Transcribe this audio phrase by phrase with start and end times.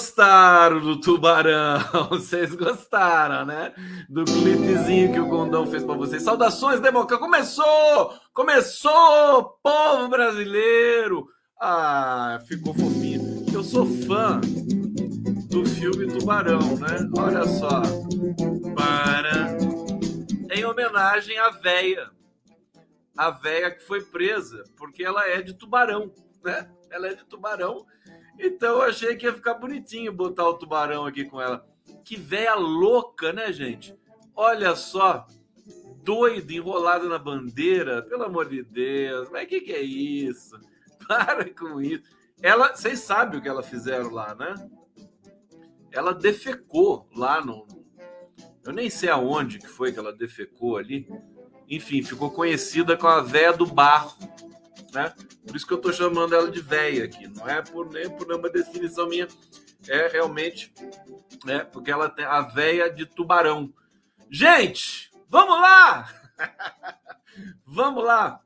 [0.00, 1.78] Gostaram do tubarão?
[2.08, 3.74] Vocês gostaram, né?
[4.08, 6.22] Do clipezinho que o Gondão fez para vocês.
[6.22, 7.22] Saudações, Democrata.
[7.22, 8.14] Começou!
[8.32, 11.28] Começou, povo brasileiro!
[11.60, 13.44] Ah, ficou fofinho.
[13.52, 14.40] Eu sou fã
[15.50, 17.06] do filme Tubarão, né?
[17.18, 17.82] Olha só.
[18.74, 19.54] Para.
[20.50, 22.08] Em homenagem à véia.
[23.18, 26.10] A véia que foi presa, porque ela é de tubarão,
[26.42, 26.70] né?
[26.90, 27.84] Ela é de tubarão
[28.40, 31.66] então eu achei que ia ficar bonitinho botar o tubarão aqui com ela.
[32.04, 33.94] Que véia louca, né, gente?
[34.34, 35.26] Olha só,
[36.02, 39.28] doido, enrolado na bandeira, pelo amor de Deus.
[39.30, 40.58] Mas o que, que é isso?
[41.06, 42.02] Para com isso.
[42.42, 44.54] Ela, vocês sabem o que ela fizeram lá, né?
[45.92, 47.66] Ela defecou lá no.
[48.64, 51.08] Eu nem sei aonde que foi que ela defecou ali.
[51.68, 54.16] Enfim, ficou conhecida com a véia do barro
[54.92, 55.14] né?
[55.46, 58.26] Por isso que eu estou chamando ela de véia aqui, não é por nem por
[58.26, 59.28] nenhuma definição minha,
[59.88, 60.72] é realmente,
[61.44, 61.60] né?
[61.64, 63.72] Porque ela tem a véia de tubarão.
[64.30, 66.08] Gente, vamos lá!
[67.64, 68.40] vamos lá!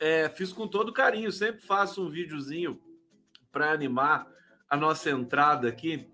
[0.00, 2.80] É, fiz com todo carinho, sempre faço um videozinho
[3.50, 4.26] para animar
[4.68, 6.08] a nossa entrada aqui.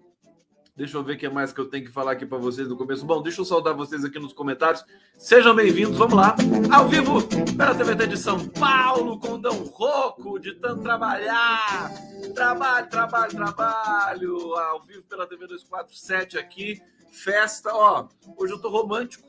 [0.77, 2.77] Deixa eu ver o que mais que eu tenho que falar aqui para vocês no
[2.77, 3.07] começo.
[3.07, 4.85] Bom, deixa eu saudar vocês aqui nos comentários.
[5.17, 6.35] Sejam bem-vindos, vamos lá.
[6.73, 7.23] Ao vivo
[7.57, 11.93] pela TVT de São Paulo, com Dão Roco, de tanto trabalhar.
[12.35, 14.57] Trabalho, trabalho, trabalho.
[14.57, 16.83] Ao vivo pela TV 247 aqui.
[17.13, 18.09] Festa, ó.
[18.37, 19.29] Hoje eu tô romântico.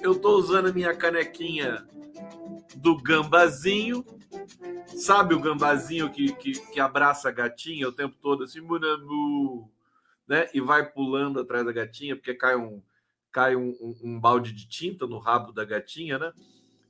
[0.00, 1.84] Eu tô usando a minha canequinha
[2.76, 4.04] do gambazinho.
[4.86, 9.68] Sabe o gambazinho que, que, que abraça a gatinha o tempo todo assim, munamu
[10.30, 10.48] né?
[10.54, 12.80] E vai pulando atrás da gatinha, porque cai um,
[13.32, 16.32] cai um, um, um, balde de tinta no rabo da gatinha, né?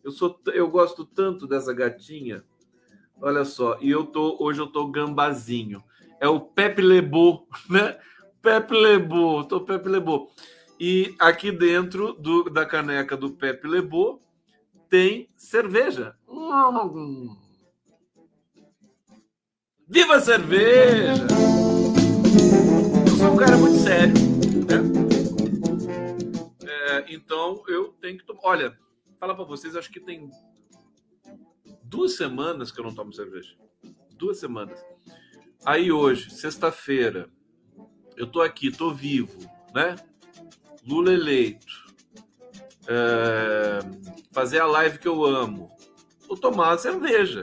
[0.05, 2.45] Eu sou, eu gosto tanto dessa gatinha.
[3.19, 5.83] Olha só, e eu tô hoje eu tô gambazinho.
[6.21, 7.99] É o Pepe Lebo, né?
[8.43, 10.31] Pepe Lebo, tô Pepe Lebo.
[10.79, 14.21] E aqui dentro do, da caneca do Pepe Lebo
[14.91, 16.15] tem cerveja.
[19.89, 21.27] Viva a cerveja!
[23.21, 24.15] Sou um cara muito sério,
[24.65, 24.81] né?
[26.67, 28.41] É, então eu tenho que tomar.
[28.45, 28.79] Olha,
[29.19, 30.31] falar para vocês, acho que tem
[31.85, 33.55] duas semanas que eu não tomo cerveja.
[34.17, 34.83] Duas semanas.
[35.67, 37.29] Aí hoje, sexta-feira,
[38.17, 39.39] eu tô aqui, tô vivo,
[39.75, 39.97] né?
[40.89, 41.91] Lula eleito.
[42.89, 43.81] É,
[44.33, 45.71] fazer a live que eu amo.
[46.27, 47.43] Vou tomar cerveja.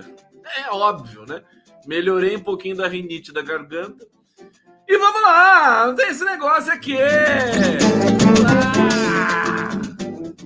[0.58, 1.44] É óbvio, né?
[1.86, 4.17] Melhorei um pouquinho da rinite da garganta
[4.88, 6.96] e vamos lá, não tem esse negócio aqui.
[8.44, 8.88] Lá.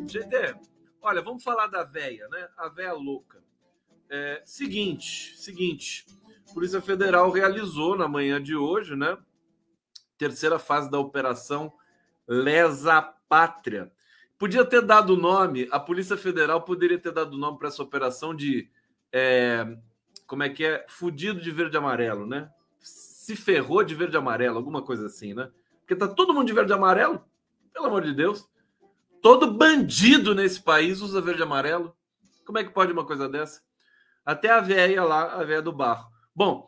[0.07, 0.55] GT,
[1.01, 2.49] olha, vamos falar da véia, né?
[2.57, 3.41] A véia louca.
[4.09, 6.05] É, seguinte, seguinte.
[6.53, 9.17] Polícia Federal realizou na manhã de hoje, né?
[10.17, 11.71] Terceira fase da operação
[12.27, 13.91] Lesa Pátria.
[14.37, 17.83] Podia ter dado o nome, a Polícia Federal poderia ter dado o nome para essa
[17.83, 18.69] operação de.
[19.13, 19.77] É,
[20.25, 20.85] como é que é?
[20.89, 22.49] Fudido de verde e amarelo, né?
[23.21, 25.47] Se ferrou de verde e amarelo, alguma coisa assim, né?
[25.81, 27.23] Porque tá todo mundo de verde e amarelo,
[27.71, 28.49] pelo amor de Deus.
[29.21, 31.95] Todo bandido nesse país usa verde e amarelo.
[32.43, 33.61] Como é que pode uma coisa dessa?
[34.25, 36.09] Até a velha lá, a velha do barro.
[36.35, 36.67] Bom,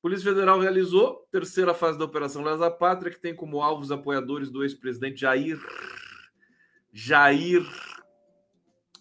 [0.00, 4.62] Polícia Federal realizou terceira fase da Operação Lesa Pátria, que tem como alvos apoiadores do
[4.62, 5.60] ex-presidente Jair
[6.90, 7.62] Jair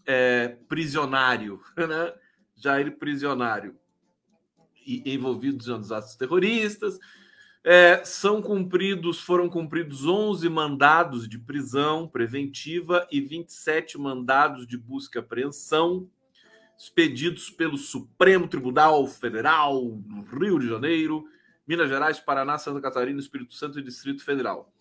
[0.06, 2.14] é, prisionário, né?
[2.58, 3.80] Jair prisionário
[4.86, 7.00] envolvidos em atos terroristas.
[7.64, 15.20] É, são cumpridos, foram cumpridos 11 mandados de prisão preventiva e 27 mandados de busca
[15.20, 16.10] e apreensão
[16.78, 21.26] expedidos pelo Supremo Tribunal Federal no Rio de Janeiro,
[21.68, 24.72] Minas Gerais, Paraná, Santa Catarina, Espírito Santo e Distrito Federal.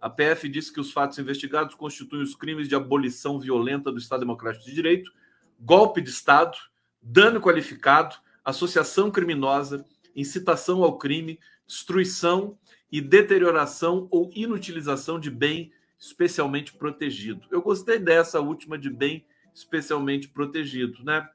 [0.00, 4.20] A PF disse que os fatos investigados constituem os crimes de abolição violenta do Estado
[4.20, 5.12] Democrático de Direito,
[5.58, 6.58] golpe de Estado,
[7.00, 8.16] dano qualificado,
[8.46, 9.84] associação criminosa,
[10.14, 12.56] incitação ao crime, destruição
[12.90, 17.42] e deterioração ou inutilização de bem especialmente protegido.
[17.50, 21.28] Eu gostei dessa última de bem especialmente protegido, né?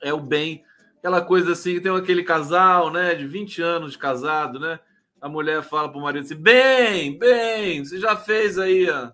[0.00, 0.64] É o bem,
[0.98, 4.78] aquela coisa assim, tem aquele casal, né, de 20 anos de casado, né?
[5.20, 9.10] A mulher fala para o marido assim: "Bem, bem, você já fez aí, ó,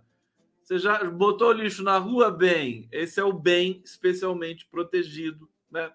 [0.62, 2.87] você já botou lixo na rua, bem.
[2.93, 5.91] Esse é o bem especialmente protegido, né?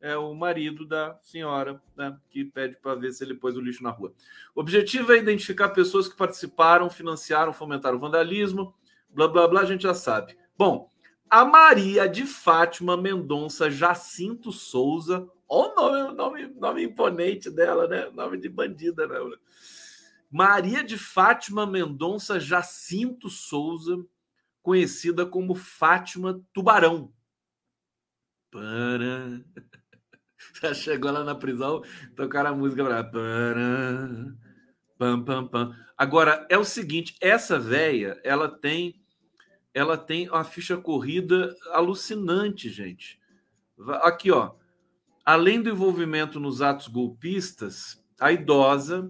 [0.00, 3.82] É o marido da senhora, né, que pede para ver se ele pôs o lixo
[3.82, 4.12] na rua.
[4.54, 8.74] O objetivo é identificar pessoas que participaram, financiaram, fomentaram o vandalismo,
[9.10, 10.36] blá blá blá, a gente já sabe.
[10.56, 10.90] Bom,
[11.28, 18.10] a Maria de Fátima Mendonça Jacinto Souza, Olha o nome, nome, nome imponente dela, né?
[18.10, 19.16] Nome de bandida, né?
[20.30, 24.04] Maria de Fátima Mendonça Jacinto Souza,
[24.60, 27.10] conhecida como Fátima Tubarão.
[28.50, 29.42] Para.
[30.62, 31.82] Já chegou lá na prisão,
[32.16, 32.82] tocaram a música.
[34.98, 35.76] Pam, pam, pam.
[35.96, 39.00] Agora, é o seguinte, essa véia, ela tem
[39.74, 43.20] ela tem uma ficha corrida alucinante, gente.
[44.02, 44.52] Aqui, ó.
[45.24, 49.08] Além do envolvimento nos atos golpistas, a idosa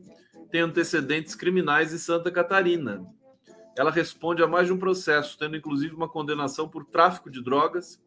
[0.50, 3.06] tem antecedentes criminais em Santa Catarina.
[3.76, 8.02] Ela responde a mais de um processo, tendo inclusive uma condenação por tráfico de drogas.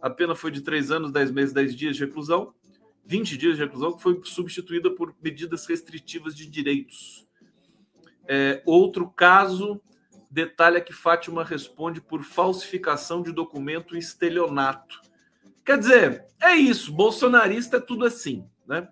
[0.00, 2.54] A pena foi de três anos, dez meses, dez dias de reclusão,
[3.08, 7.26] 20 dias de reclusão, que foi substituída por medidas restritivas de direitos.
[8.28, 9.80] É, outro caso
[10.30, 15.00] detalha que Fátima responde por falsificação de documento e estelionato.
[15.64, 16.92] Quer dizer, é isso.
[16.92, 18.86] Bolsonarista é tudo assim, né?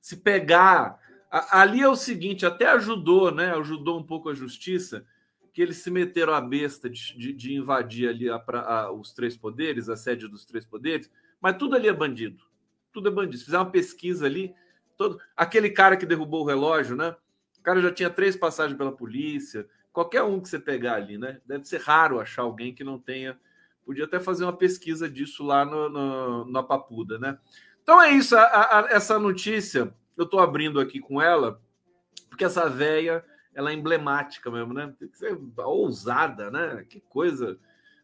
[0.00, 0.96] Se pegar.
[1.50, 3.52] Ali é o seguinte, até ajudou, né?
[3.56, 5.04] Ajudou um pouco a justiça,
[5.52, 9.36] que eles se meteram a besta de, de, de invadir ali a, a, os três
[9.36, 11.10] poderes, a sede dos três poderes,
[11.40, 12.49] mas tudo ali é bandido.
[12.92, 13.38] Tudo é bandido.
[13.38, 14.54] Se fizer uma pesquisa ali,
[14.96, 17.16] todo aquele cara que derrubou o relógio, né?
[17.58, 21.40] O cara já tinha três passagens pela polícia, qualquer um que você pegar ali, né?
[21.46, 23.38] Deve ser raro achar alguém que não tenha.
[23.84, 27.38] Podia até fazer uma pesquisa disso lá no, no na Papuda, né?
[27.82, 28.36] Então é isso.
[28.36, 31.60] A, a, essa notícia, eu estou abrindo aqui com ela,
[32.28, 34.94] porque essa véia, ela é emblemática mesmo, né?
[34.98, 36.84] Tem que ser ousada, né?
[36.88, 37.58] Que coisa.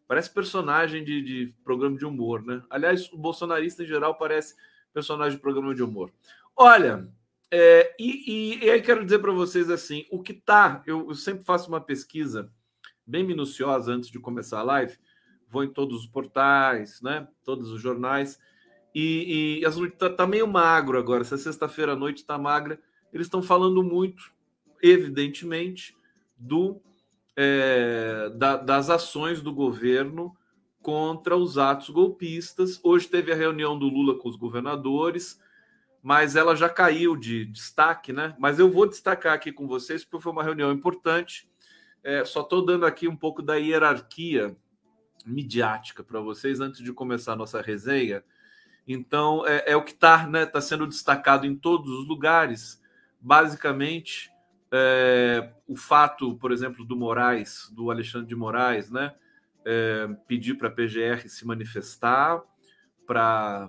[0.08, 2.62] Parece personagem de, de programa de humor, né?
[2.70, 4.54] Aliás, o bolsonarista em geral parece
[4.96, 6.10] personagem de programa de humor.
[6.56, 7.06] Olha,
[7.50, 11.14] é, e, e, e, aí quero dizer para vocês assim, o que tá, eu, eu,
[11.14, 12.50] sempre faço uma pesquisa
[13.06, 14.96] bem minuciosa antes de começar a live,
[15.50, 18.40] vou em todos os portais, né, todos os jornais,
[18.94, 22.80] e, e as tá, tá meio magro agora, essa sexta-feira à noite tá magra,
[23.12, 24.32] eles estão falando muito,
[24.82, 25.94] evidentemente,
[26.38, 26.80] do
[27.36, 30.34] é, da, das ações do governo
[30.86, 32.78] contra os atos golpistas.
[32.80, 35.42] Hoje teve a reunião do Lula com os governadores,
[36.00, 38.36] mas ela já caiu de destaque, né?
[38.38, 41.50] Mas eu vou destacar aqui com vocês porque foi uma reunião importante.
[42.04, 44.56] É, só estou dando aqui um pouco da hierarquia
[45.26, 48.22] midiática para vocês antes de começar a nossa resenha.
[48.86, 52.80] Então, é, é o que está né, tá sendo destacado em todos os lugares.
[53.20, 54.30] Basicamente,
[54.70, 59.16] é, o fato, por exemplo, do Moraes, do Alexandre de Moraes, né,
[59.66, 62.40] é, pedir para a PGR se manifestar
[63.04, 63.68] para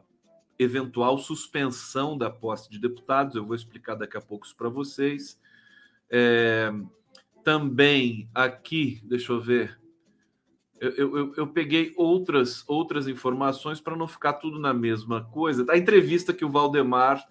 [0.59, 3.35] eventual suspensão da posse de deputados.
[3.35, 5.39] Eu vou explicar daqui a pouco isso para vocês.
[6.09, 6.71] É,
[7.43, 9.79] também aqui, deixa eu ver,
[10.79, 15.65] eu, eu, eu peguei outras, outras informações para não ficar tudo na mesma coisa.
[15.69, 17.27] A entrevista que o Valdemar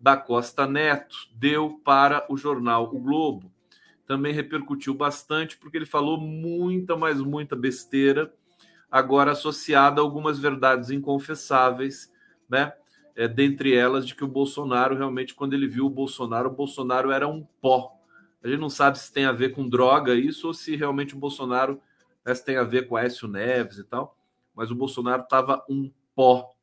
[0.00, 3.52] da Costa Neto deu para o jornal O Globo
[4.08, 8.34] também repercutiu bastante, porque ele falou muita, mas muita besteira,
[8.90, 12.10] agora associada a algumas verdades inconfessáveis
[12.48, 12.72] né?
[13.14, 17.10] É, dentre elas, de que o Bolsonaro realmente, quando ele viu o Bolsonaro, o Bolsonaro
[17.10, 17.92] era um pó.
[18.42, 21.18] A gente não sabe se tem a ver com droga isso ou se realmente o
[21.18, 21.80] Bolsonaro
[22.24, 24.16] né, tem a ver com Aécio Neves e tal,
[24.54, 26.54] mas o Bolsonaro estava um pó.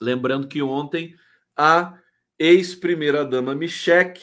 [0.00, 1.14] Lembrando que ontem
[1.54, 1.98] a
[2.38, 4.18] ex-primeira-dama Michele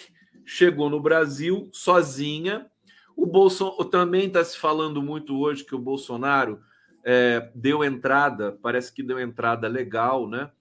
[0.46, 2.70] chegou no Brasil sozinha.
[3.16, 6.60] O Bolsonaro também está se falando muito hoje que o Bolsonaro
[7.04, 10.52] é, deu entrada, parece que deu entrada legal, né?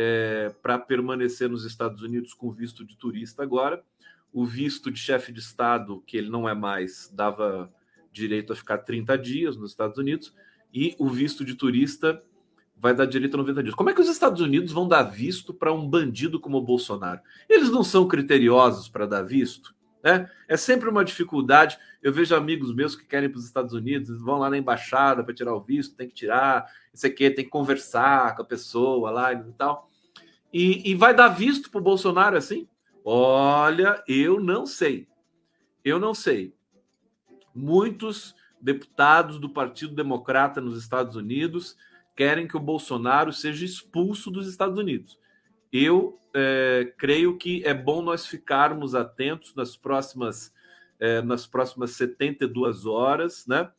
[0.00, 3.82] é, para permanecer nos Estados Unidos com visto de turista agora.
[4.32, 7.68] O visto de chefe de Estado, que ele não é mais, dava
[8.12, 10.32] direito a ficar 30 dias nos Estados Unidos,
[10.72, 12.22] e o visto de turista
[12.80, 13.74] vai dar direito a 90 dias.
[13.74, 17.20] Como é que os Estados Unidos vão dar visto para um bandido como o Bolsonaro?
[17.48, 19.74] Eles não são criteriosos para dar visto?
[20.02, 20.30] Né?
[20.46, 21.78] É sempre uma dificuldade.
[22.02, 25.34] Eu vejo amigos meus que querem para os Estados Unidos, vão lá na embaixada para
[25.34, 29.32] tirar o visto, tem que tirar, isso aqui, tem que conversar com a pessoa lá
[29.32, 29.90] e tal.
[30.52, 32.68] E, e vai dar visto para o Bolsonaro assim?
[33.04, 35.08] Olha, eu não sei.
[35.84, 36.54] Eu não sei.
[37.54, 41.76] Muitos deputados do Partido Democrata nos Estados Unidos
[42.18, 45.16] querem que o Bolsonaro seja expulso dos Estados Unidos.
[45.72, 50.52] Eu é, creio que é bom nós ficarmos atentos nas próximas,
[50.98, 53.70] é, nas próximas 72 horas, né?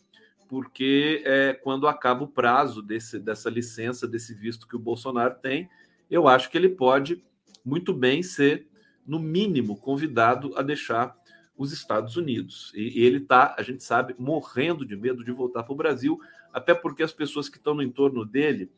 [0.47, 5.69] Porque é quando acaba o prazo desse, dessa licença, desse visto que o Bolsonaro tem,
[6.09, 7.21] eu acho que ele pode
[7.65, 8.69] muito bem ser,
[9.05, 11.13] no mínimo, convidado a deixar
[11.57, 12.71] os Estados Unidos.
[12.73, 16.17] E, e ele está, a gente sabe, morrendo de medo de voltar para o Brasil,
[16.53, 18.71] até porque as pessoas que estão no entorno dele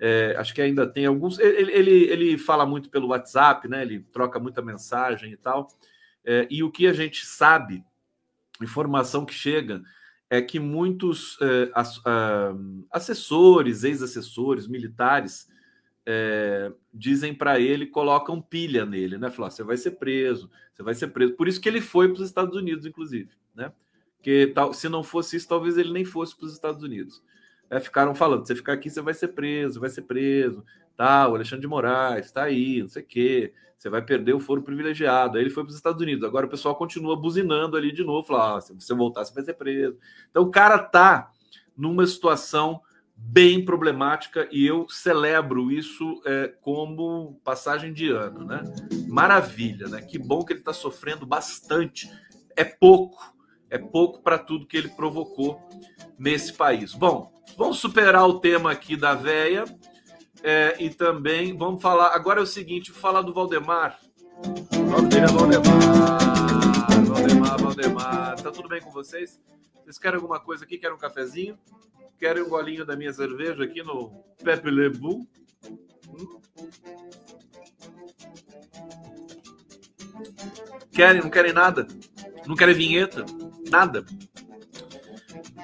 [0.00, 1.38] É, acho que ainda tem alguns.
[1.38, 3.82] Ele, ele, ele, fala muito pelo WhatsApp, né?
[3.82, 5.68] Ele troca muita mensagem e tal.
[6.24, 7.84] É, e o que a gente sabe,
[8.60, 9.82] informação que chega,
[10.28, 11.70] é que muitos é,
[12.90, 15.48] assessores, ex-assessores, militares,
[16.06, 19.30] é, dizem para ele, colocam pilha nele, né?
[19.30, 21.34] Falar, você vai ser preso, você vai ser preso.
[21.34, 23.72] Por isso que ele foi para os Estados Unidos, inclusive, né?
[24.24, 27.22] Porque tal, se não fosse isso, talvez ele nem fosse para os Estados Unidos.
[27.68, 30.64] É, ficaram falando, você ficar aqui, você vai ser preso, vai ser preso,
[30.96, 31.28] tá?
[31.28, 34.62] O Alexandre de Moraes está aí, não sei o quê, você vai perder o foro
[34.62, 35.36] privilegiado.
[35.36, 36.24] Aí ele foi para os Estados Unidos.
[36.24, 39.44] Agora o pessoal continua buzinando ali de novo, falar, ah, se você voltar, você vai
[39.44, 39.98] ser preso.
[40.30, 41.30] Então o cara tá
[41.76, 42.80] numa situação
[43.14, 48.62] bem problemática e eu celebro isso é, como passagem de ano, né?
[49.06, 50.00] Maravilha, né?
[50.00, 52.10] Que bom que ele está sofrendo bastante.
[52.56, 53.34] É pouco,
[53.74, 55.60] é pouco para tudo que ele provocou
[56.16, 56.94] nesse país.
[56.94, 59.64] Bom, vamos superar o tema aqui da véia
[60.44, 62.14] é, e também vamos falar.
[62.14, 63.98] Agora é o seguinte, falar do Valdemar.
[64.70, 68.40] Valdemar, Valdemar, Valdemar, Valdemar.
[68.40, 69.40] Tá tudo bem com vocês?
[69.82, 70.78] Vocês querem alguma coisa aqui?
[70.78, 71.58] Querem um cafezinho?
[72.16, 74.10] Querem um golinho da minha cerveja aqui no
[74.44, 75.26] Pepe Lebu?
[76.08, 76.40] Hum?
[80.92, 81.22] Querem?
[81.22, 81.88] Não querem nada?
[82.46, 83.24] Não querem vinheta?
[83.74, 84.04] Nada?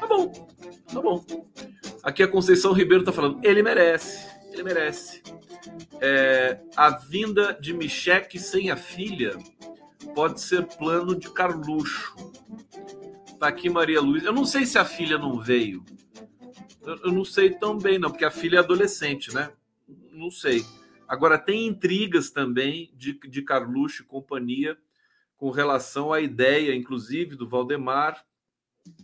[0.01, 0.33] Tá bom,
[0.93, 1.25] tá bom.
[2.03, 5.23] Aqui a Conceição Ribeiro tá falando, ele merece, ele merece.
[6.01, 9.39] É, a vinda de Micheque sem a filha
[10.13, 12.17] pode ser plano de Carluxo.
[13.39, 14.25] Tá aqui Maria Luiz.
[14.25, 15.85] Eu não sei se a filha não veio.
[16.85, 19.53] Eu, não sei tão bem, não, porque a filha é adolescente, né?
[20.11, 20.65] Não sei.
[21.07, 24.77] Agora, tem intrigas também de, de Carluxo e companhia
[25.41, 28.23] com relação à ideia, inclusive, do Valdemar,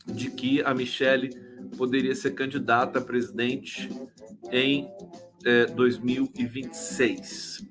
[0.07, 1.31] de que a Michele
[1.79, 3.89] poderia ser candidata a presidente
[4.53, 4.87] em
[5.47, 7.67] é, 2026.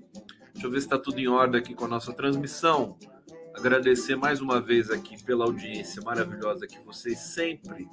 [0.52, 2.98] Deixa eu ver se está tudo em ordem aqui com a nossa transmissão.
[3.54, 7.88] Agradecer mais uma vez aqui pela audiência maravilhosa que vocês sempre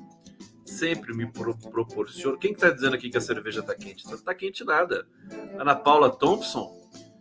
[0.64, 2.38] sempre me pro proporciona.
[2.38, 4.11] Quem que tá dizendo aqui que a cerveja tá quente?
[4.11, 5.07] Não tá quente nada.
[5.59, 6.81] Ana Paula Thompson.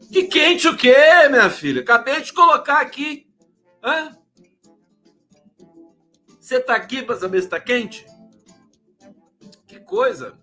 [0.10, 0.96] Que quente o quê,
[1.30, 1.82] minha filha?
[1.82, 3.30] Acabei de colocar aqui.
[3.84, 4.18] Hã?
[6.40, 8.06] Você tá aqui para saber se tá quente?
[9.68, 10.40] Que coisa.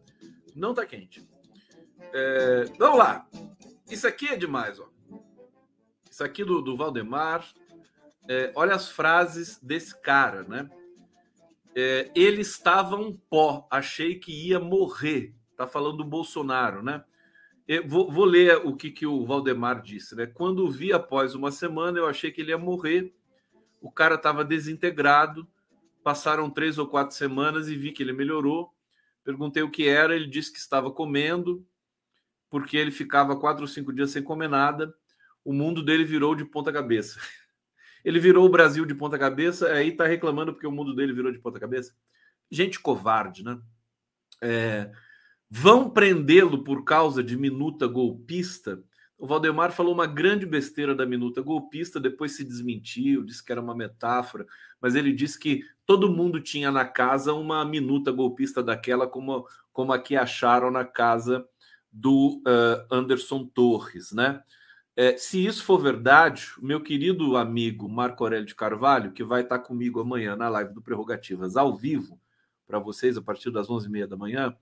[0.55, 1.29] Não tá quente.
[2.13, 3.29] É, vamos lá.
[3.91, 4.89] Isso aqui é demais, ó.
[6.11, 7.47] Isso aqui do, do Valdemar.
[8.29, 10.69] É, olha as frases desse cara, né?
[11.75, 15.35] É, ele estava um pó, achei que ia morrer.
[15.57, 17.05] Tá falando do Bolsonaro, né?
[17.67, 20.27] Eu vou, vou ler o que, que o Valdemar disse, né?
[20.27, 23.15] Quando vi após uma semana, eu achei que ele ia morrer.
[23.81, 25.49] O cara estava desintegrado.
[26.03, 28.73] Passaram três ou quatro semanas e vi que ele melhorou.
[29.25, 31.67] Perguntei o que era, ele disse que estava comendo,
[32.49, 34.95] porque ele ficava quatro ou cinco dias sem comer nada.
[35.45, 37.21] O mundo dele virou de ponta cabeça.
[38.05, 41.33] Ele virou o Brasil de ponta cabeça, aí tá reclamando porque o mundo dele virou
[41.33, 41.95] de ponta cabeça.
[42.51, 43.61] Gente covarde, né?
[44.41, 44.91] É,
[45.51, 48.83] vão prendê-lo por causa de minuta golpista.
[49.19, 53.61] O Valdemar falou uma grande besteira da minuta golpista, depois se desmentiu, disse que era
[53.61, 54.47] uma metáfora,
[54.81, 59.93] mas ele disse que todo mundo tinha na casa uma minuta golpista daquela, como, como
[59.93, 61.45] a que acharam na casa
[61.91, 64.41] do uh, Anderson Torres, né?
[64.95, 69.61] É, se isso for verdade, meu querido amigo Marco Aurélio de Carvalho, que vai estar
[69.61, 72.21] comigo amanhã na live do Prerrogativas ao vivo,
[72.67, 74.57] para vocês, a partir das 11h30 da manhã,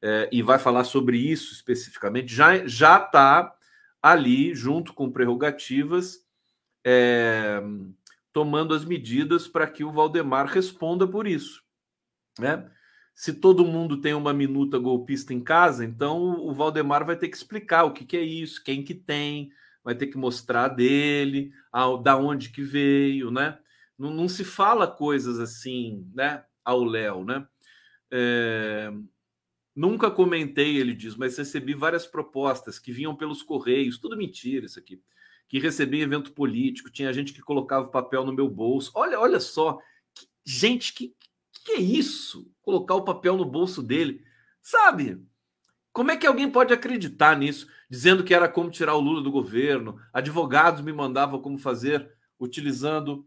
[0.00, 2.56] é, e vai falar sobre isso especificamente, já
[2.98, 3.54] está
[4.04, 6.22] ali, junto com Prerrogativas,
[6.84, 7.58] é,
[8.30, 11.62] tomando as medidas para que o Valdemar responda por isso.
[12.38, 12.70] Né?
[13.14, 17.36] Se todo mundo tem uma minuta golpista em casa, então o Valdemar vai ter que
[17.36, 19.50] explicar o que, que é isso, quem que tem,
[19.82, 23.58] vai ter que mostrar dele, ao, da onde que veio, né?
[23.98, 26.44] Não, não se fala coisas assim, né?
[26.62, 27.46] Ao Léo, né?
[28.10, 28.92] É,
[29.74, 34.78] nunca comentei, ele diz, mas recebi várias propostas que vinham pelos correios, tudo mentira isso
[34.78, 35.00] aqui.
[35.48, 38.90] Que recebi evento político, tinha gente que colocava papel no meu bolso.
[38.94, 39.78] Olha, olha só,
[40.14, 41.14] que, gente, que,
[41.64, 42.50] que é isso?
[42.62, 44.24] Colocar o papel no bolso dele.
[44.62, 45.22] Sabe?
[45.92, 47.68] Como é que alguém pode acreditar nisso?
[47.88, 49.96] Dizendo que era como tirar o Lula do governo.
[50.12, 53.26] Advogados me mandavam como fazer, utilizando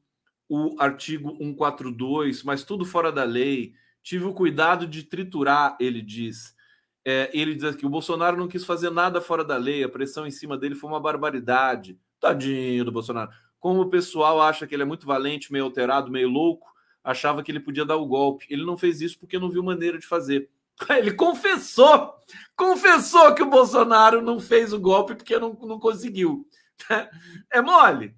[0.49, 3.73] o artigo 142, mas tudo fora da lei.
[4.07, 6.55] Tive o cuidado de triturar, ele diz.
[7.03, 10.25] É, ele diz que o Bolsonaro não quis fazer nada fora da lei, a pressão
[10.25, 11.99] em cima dele foi uma barbaridade.
[12.17, 13.29] Tadinho do Bolsonaro.
[13.59, 16.73] Como o pessoal acha que ele é muito valente, meio alterado, meio louco,
[17.03, 18.47] achava que ele podia dar o golpe.
[18.49, 20.49] Ele não fez isso porque não viu maneira de fazer.
[20.89, 22.13] Ele confessou,
[22.55, 26.47] confessou que o Bolsonaro não fez o golpe porque não, não conseguiu.
[27.51, 28.15] É mole.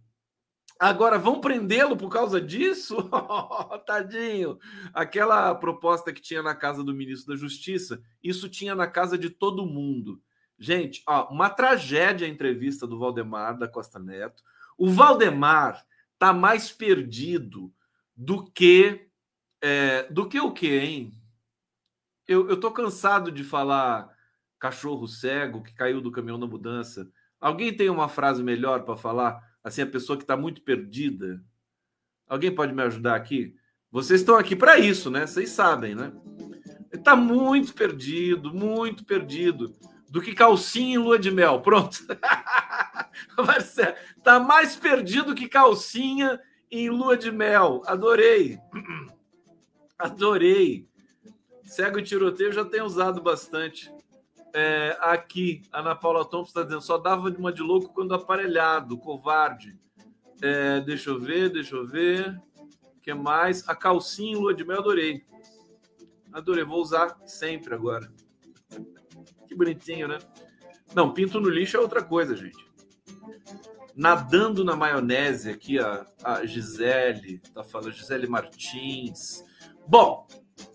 [0.80, 2.96] Agora, vão prendê-lo por causa disso?
[3.86, 4.58] Tadinho.
[4.94, 9.30] Aquela proposta que tinha na casa do ministro da Justiça, isso tinha na casa de
[9.30, 10.22] todo mundo.
[10.58, 14.42] Gente, ó, uma tragédia a entrevista do Valdemar da Costa Neto.
[14.78, 15.86] O Valdemar
[16.18, 17.74] tá mais perdido
[18.16, 19.06] do que.
[19.62, 21.14] É, do que o quê, hein?
[22.26, 24.10] Eu, eu tô cansado de falar
[24.58, 27.12] cachorro cego que caiu do caminhão da mudança.
[27.38, 29.49] Alguém tem uma frase melhor para falar?
[29.64, 31.44] Assim, a pessoa que está muito perdida.
[32.28, 33.56] Alguém pode me ajudar aqui?
[33.92, 35.26] Vocês estão aqui para isso, né?
[35.26, 36.12] Vocês sabem, né?
[36.94, 39.74] Está muito perdido, muito perdido.
[40.10, 41.62] Do que calcinha em lua de mel.
[41.62, 42.00] Pronto.
[44.18, 46.40] Está mais perdido que calcinha
[46.72, 47.82] em lua de mel.
[47.86, 48.58] Adorei.
[49.98, 50.88] Adorei.
[51.64, 53.92] Cego e tiroteio já tem usado bastante.
[54.54, 59.78] É, aqui, Ana Paula Thompson está dizendo: só dava uma de louco quando aparelhado, covarde.
[60.42, 62.40] É, deixa eu ver, deixa eu ver.
[62.98, 63.68] O que mais?
[63.68, 65.24] A calcinha lua de mel, adorei.
[66.32, 68.12] Adorei, vou usar sempre agora.
[69.48, 70.20] Que bonitinho, né?
[70.94, 72.68] Não, pinto no lixo é outra coisa, gente.
[73.96, 79.44] Nadando na maionese aqui, a, a Gisele, tá falando, Gisele Martins.
[79.88, 80.28] Bom,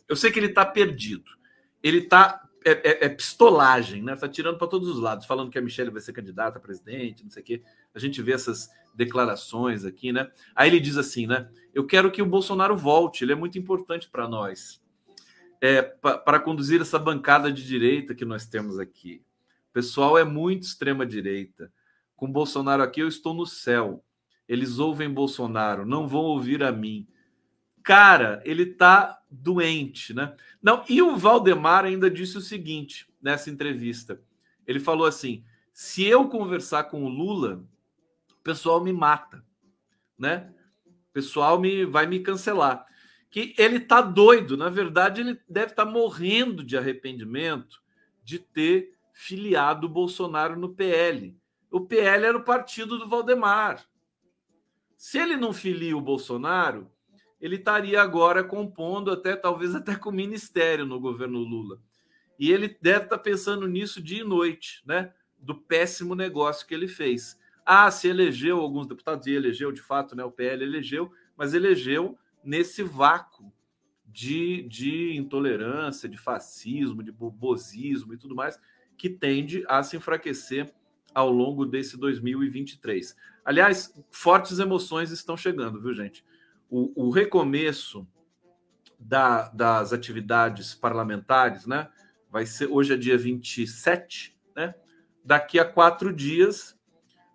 [0.09, 1.31] eu sei que ele tá perdido.
[1.83, 4.17] Ele tá é, é, é, pistolagem, né?
[4.17, 7.23] Tá tirando para todos os lados, falando que a Michelle vai ser candidata a presidente,
[7.23, 7.63] não sei o quê.
[7.95, 10.31] A gente vê essas declarações aqui, né?
[10.55, 11.49] Aí ele diz assim, né?
[11.75, 14.81] Eu quero que o Bolsonaro volte, ele é muito importante para nós,
[15.61, 19.23] é, para conduzir essa bancada de direita que nós temos aqui.
[19.71, 21.71] O pessoal é muito extrema direita.
[22.17, 24.03] Com Bolsonaro aqui, eu estou no céu.
[24.49, 27.07] Eles ouvem Bolsonaro, não vão ouvir a mim
[27.85, 30.35] cara, ele tá doente, né?
[30.63, 34.21] Não, e o Valdemar ainda disse o seguinte nessa entrevista.
[34.67, 37.63] Ele falou assim: se eu conversar com o Lula,
[38.33, 39.45] o pessoal me mata,
[40.19, 40.53] né?
[40.87, 42.87] O pessoal me vai me cancelar.
[43.31, 47.83] Que ele tá doido, na verdade, ele deve estar tá morrendo de arrependimento
[48.23, 51.37] de ter filiado o Bolsonaro no PL.
[51.71, 53.85] O PL era o partido do Valdemar.
[54.97, 56.91] Se ele não filia o Bolsonaro,
[57.45, 61.79] ele estaria agora compondo até talvez até com o ministério no governo Lula.
[62.39, 65.13] E ele deve estar pensando nisso dia e noite, né?
[65.39, 67.39] Do péssimo negócio que ele fez.
[67.63, 70.25] Ah, se elegeu alguns deputados, e elegeu de fato, né?
[70.25, 73.53] O PL elegeu, mas elegeu nesse vácuo
[74.07, 78.59] de, de intolerância, de fascismo, de bobosismo e tudo mais,
[78.97, 80.73] que tende a se enfraquecer
[81.15, 83.15] ao longo desse 2023.
[83.45, 86.25] Aliás, fortes emoções estão chegando, viu, gente?
[86.71, 88.07] O, o recomeço
[88.99, 91.89] da, das atividades parlamentares, né?
[92.31, 94.75] Vai ser hoje é dia 27, né?
[95.25, 96.79] Daqui a quatro dias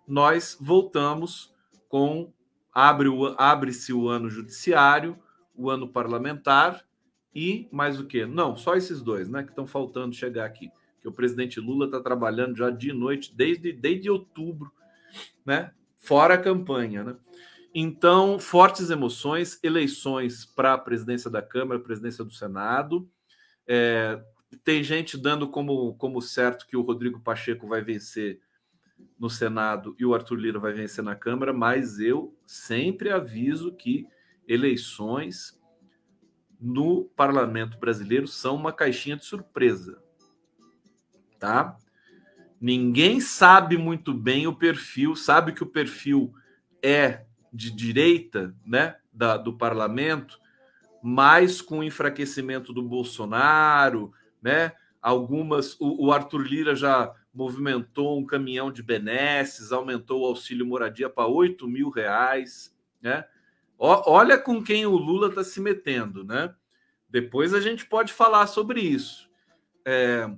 [0.06, 1.54] nós voltamos
[1.88, 2.32] com
[2.72, 5.18] abre o, abre-se o ano judiciário,
[5.54, 6.84] o ano parlamentar
[7.34, 8.26] e mais o que?
[8.26, 9.42] Não, só esses dois, né?
[9.42, 10.70] Que estão faltando chegar aqui.
[11.00, 14.72] Que o presidente Lula está trabalhando já de noite desde, desde outubro,
[15.44, 15.72] né?
[15.96, 17.16] Fora a campanha, né?
[17.74, 23.08] Então, fortes emoções, eleições para a presidência da Câmara, presidência do Senado.
[23.66, 24.20] É,
[24.64, 28.40] tem gente dando como, como certo que o Rodrigo Pacheco vai vencer
[29.18, 34.06] no Senado e o Arthur Lira vai vencer na Câmara, mas eu sempre aviso que
[34.48, 35.58] eleições
[36.60, 40.02] no parlamento brasileiro são uma caixinha de surpresa.
[41.38, 41.78] Tá?
[42.60, 46.34] Ninguém sabe muito bem o perfil, sabe que o perfil
[46.82, 50.38] é de direita né, da, do parlamento,
[51.02, 54.72] mas com o enfraquecimento do Bolsonaro, né?
[55.00, 55.78] Algumas.
[55.80, 61.26] O, o Arthur Lira já movimentou um caminhão de benesses, aumentou o auxílio moradia para
[61.26, 63.24] 8 mil reais, né?
[63.78, 66.54] O, olha com quem o Lula está se metendo, né?
[67.08, 69.28] Depois a gente pode falar sobre isso.
[69.84, 70.30] É,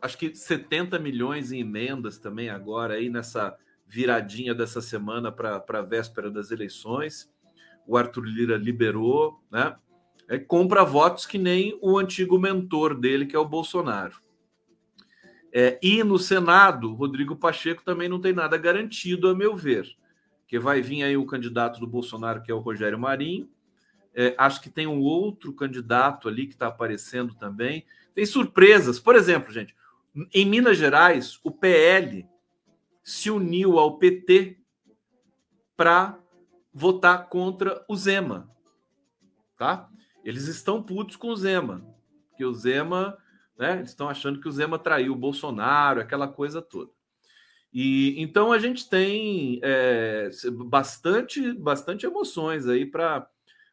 [0.00, 3.56] acho que 70 milhões em emendas também agora aí nessa
[3.88, 7.32] viradinha dessa semana para a véspera das eleições.
[7.86, 9.74] O Arthur Lira liberou, né?
[10.28, 14.20] É, compra votos que nem o antigo mentor dele, que é o Bolsonaro.
[15.50, 19.88] É, e no Senado, Rodrigo Pacheco também não tem nada garantido, a meu ver,
[20.46, 23.48] que vai vir aí o candidato do Bolsonaro, que é o Rogério Marinho.
[24.14, 27.86] É, acho que tem um outro candidato ali que está aparecendo também.
[28.14, 29.00] Tem surpresas.
[29.00, 29.74] Por exemplo, gente,
[30.34, 32.26] em Minas Gerais, o PL
[33.08, 34.58] se uniu ao PT
[35.74, 36.20] para
[36.70, 38.50] votar contra o Zema,
[39.56, 39.88] tá?
[40.22, 41.82] Eles estão putos com o Zema,
[42.36, 43.16] que o Zema,
[43.58, 43.78] né?
[43.78, 46.90] Eles estão achando que o Zema traiu o Bolsonaro, aquela coisa toda.
[47.72, 50.28] E então a gente tem é,
[50.66, 53.26] bastante, bastante emoções aí para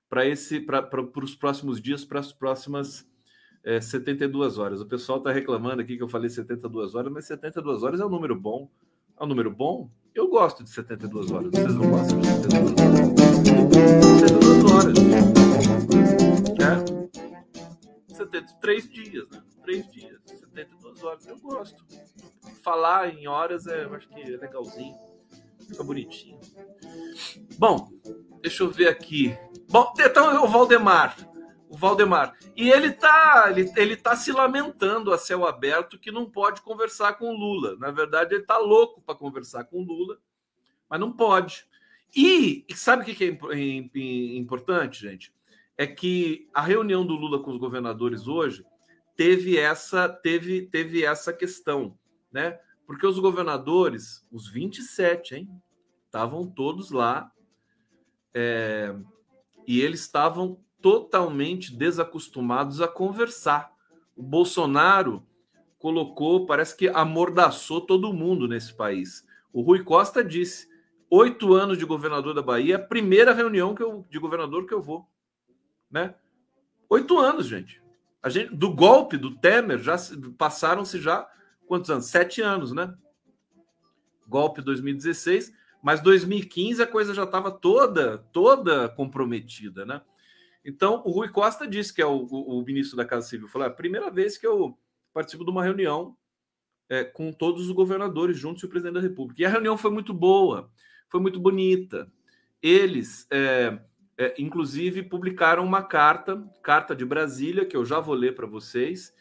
[0.08, 0.88] para esse para
[1.22, 3.06] os próximos dias, para as próximas
[3.66, 4.80] é, 72 horas.
[4.80, 8.10] O pessoal está reclamando aqui que eu falei 72 horas, mas 72 horas é um
[8.10, 8.72] número bom.
[9.18, 9.90] É um número bom.
[10.14, 11.50] Eu gosto de 72 horas.
[11.52, 13.08] Vocês não gostam de 72 horas?
[14.20, 14.98] 72 horas.
[18.10, 18.14] É.
[18.14, 19.42] 73 dias, né?
[19.64, 21.28] 3 dias, 72 horas.
[21.28, 21.86] Eu gosto.
[22.62, 24.96] Falar em horas é, acho que é legalzinho.
[25.66, 26.40] Fica bonitinho.
[27.58, 27.90] Bom,
[28.42, 29.38] deixa eu ver aqui.
[29.70, 31.16] Bom, então o Valdemar
[31.76, 32.34] o Valdemar.
[32.56, 37.14] E ele tá, ele, ele tá se lamentando a céu aberto que não pode conversar
[37.16, 37.76] com o Lula.
[37.78, 40.18] Na verdade, ele tá louco para conversar com o Lula,
[40.90, 41.68] mas não pode.
[42.16, 45.34] E, sabe o que é importante, gente?
[45.78, 48.66] É que a reunião do Lula com os governadores hoje
[49.18, 51.98] teve essa, teve, teve essa questão,
[52.32, 52.58] né?
[52.88, 55.50] Porque os governadores, os 27, hein,
[56.06, 57.30] estavam todos lá
[58.34, 58.96] é,
[59.68, 63.74] e eles estavam totalmente desacostumados a conversar.
[64.16, 65.26] O Bolsonaro
[65.80, 69.26] colocou, parece que amordaçou todo mundo nesse país.
[69.52, 70.70] O Rui Costa disse:
[71.10, 74.80] oito anos de governador da Bahia, a primeira reunião que eu, de governador que eu
[74.80, 75.10] vou.
[75.90, 76.14] Né?
[76.88, 77.82] Oito anos, gente.
[78.22, 78.56] A gente.
[78.56, 79.96] Do golpe do Temer, já
[80.38, 81.28] passaram-se já
[81.66, 82.06] quantos anos?
[82.06, 82.94] Sete anos, né?
[84.28, 90.00] Golpe 2016, mas 2015 a coisa já estava toda, toda comprometida, né?
[90.66, 93.68] Então, o Rui Costa disse, que é o, o, o ministro da Casa Civil, falou:
[93.68, 94.76] é a primeira vez que eu
[95.14, 96.18] participo de uma reunião
[96.90, 99.42] é, com todos os governadores juntos e o presidente da República.
[99.42, 100.72] E a reunião foi muito boa,
[101.08, 102.12] foi muito bonita.
[102.62, 103.80] Eles, é,
[104.18, 109.14] é, inclusive, publicaram uma carta, carta de Brasília, que eu já vou ler para vocês.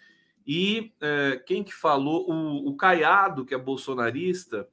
[0.47, 2.31] E é, quem que falou?
[2.31, 4.67] O, o Caiado, que é bolsonarista,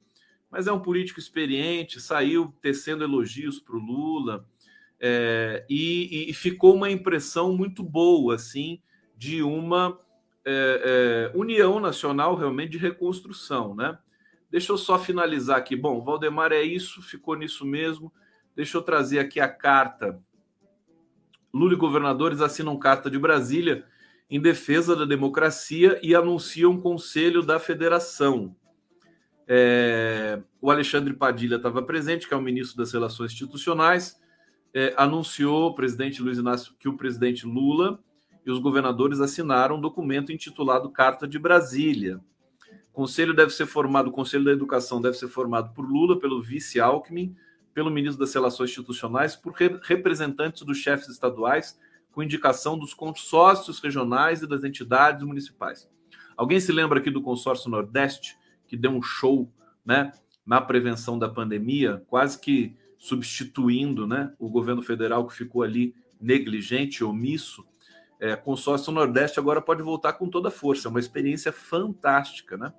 [0.50, 4.46] mas é um político experiente, saiu tecendo elogios para o Lula.
[5.04, 8.80] É, e, e, ficou uma impressão muito boa, assim,
[9.16, 9.98] de uma
[10.46, 13.98] é, é, união nacional realmente de reconstrução, né?
[14.48, 15.74] Deixa eu só finalizar aqui.
[15.74, 18.12] Bom, Valdemar é isso, ficou nisso mesmo.
[18.54, 20.22] Deixa eu trazer aqui a carta.
[21.52, 23.84] Lula e governadores assinam carta de Brasília
[24.30, 28.54] em defesa da democracia e anunciam conselho da federação.
[29.48, 34.21] É, o Alexandre Padilha estava presente, que é o ministro das Relações Institucionais
[34.74, 37.98] é, anunciou o presidente Luiz Inácio que o presidente Lula
[38.44, 42.20] e os governadores assinaram um documento intitulado Carta de Brasília.
[42.92, 46.42] O conselho deve ser formado, o Conselho da Educação deve ser formado por Lula, pelo
[46.42, 47.34] vice Alckmin,
[47.72, 51.78] pelo ministro das Relações Institucionais, por re representantes dos chefes estaduais,
[52.10, 55.88] com indicação dos consórcios regionais e das entidades municipais.
[56.36, 59.50] Alguém se lembra aqui do consórcio Nordeste, que deu um show
[59.84, 60.12] né,
[60.44, 67.02] na prevenção da pandemia, quase que substituindo né, o governo federal que ficou ali negligente,
[67.02, 67.66] omisso.
[68.20, 70.86] É, consórcio Nordeste agora pode voltar com toda a força.
[70.86, 72.72] É uma experiência fantástica, né?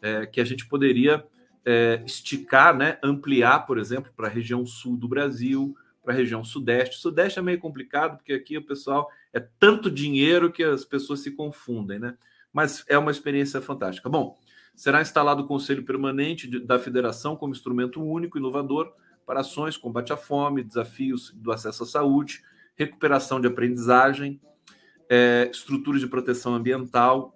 [0.00, 1.26] É, que a gente poderia
[1.64, 6.44] é, esticar, né, ampliar, por exemplo, para a região sul do Brasil, para a região
[6.44, 7.00] sudeste.
[7.00, 11.32] Sudeste é meio complicado, porque aqui o pessoal é tanto dinheiro que as pessoas se
[11.32, 12.16] confundem, né?
[12.52, 14.08] Mas é uma experiência fantástica.
[14.08, 14.38] Bom,
[14.76, 18.94] será instalado o Conselho Permanente da Federação como instrumento único, inovador,
[19.26, 22.42] para ações, combate à fome, desafios do acesso à saúde,
[22.76, 24.40] recuperação de aprendizagem,
[25.10, 27.34] é, estruturas de proteção ambiental,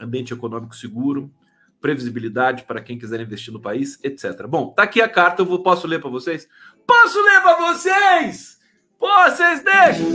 [0.00, 1.32] ambiente econômico seguro,
[1.80, 4.46] previsibilidade para quem quiser investir no país, etc.
[4.48, 6.48] Bom, tá aqui a carta, eu vou, posso ler para vocês?
[6.84, 8.58] Posso ler para vocês?
[8.98, 10.10] Pô, vocês deixam?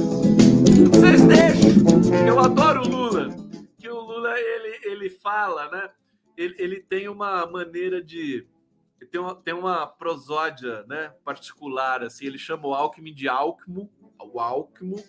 [0.90, 2.28] Vocês deixam?
[2.28, 3.30] Eu adoro o Lula,
[3.78, 5.90] que o Lula ele, ele fala, né?
[6.36, 8.46] Ele, ele tem uma maneira de
[9.06, 14.40] tem uma, tem uma prosódia né, particular, assim, ele chama o Alckmin de Alckmo, o
[14.40, 15.04] Alckmo,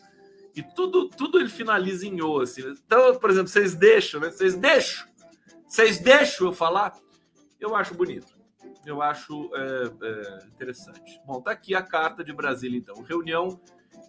[0.55, 2.63] e tudo, tudo ele finaliza em O, assim.
[2.85, 4.31] Então, por exemplo, vocês deixam, né?
[4.31, 5.09] Vocês deixam,
[5.67, 6.95] vocês deixam eu falar?
[7.59, 8.37] Eu acho bonito.
[8.85, 11.21] Eu acho é, é, interessante.
[11.25, 13.03] Bom, tá aqui a carta de Brasília, então.
[13.03, 13.61] Reunião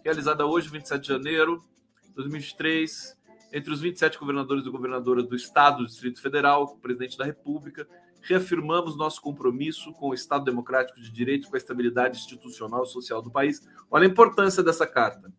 [0.04, 1.62] realizada hoje, 27 de janeiro
[2.02, 3.16] de 2023,
[3.52, 7.88] entre os 27 governadores e governadoras do Estado, do Distrito Federal, presidente da República
[8.24, 13.20] reafirmamos nosso compromisso com o Estado Democrático de Direito, com a estabilidade institucional e social
[13.20, 13.66] do país.
[13.90, 15.32] Olha a importância dessa carta.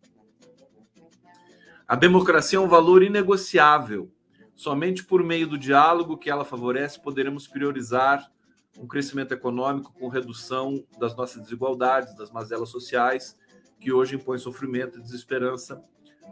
[1.86, 4.10] A democracia é um valor inegociável.
[4.54, 8.30] Somente por meio do diálogo que ela favorece poderemos priorizar
[8.78, 13.36] um crescimento econômico com redução das nossas desigualdades, das mazelas sociais,
[13.80, 15.82] que hoje impõem sofrimento e desesperança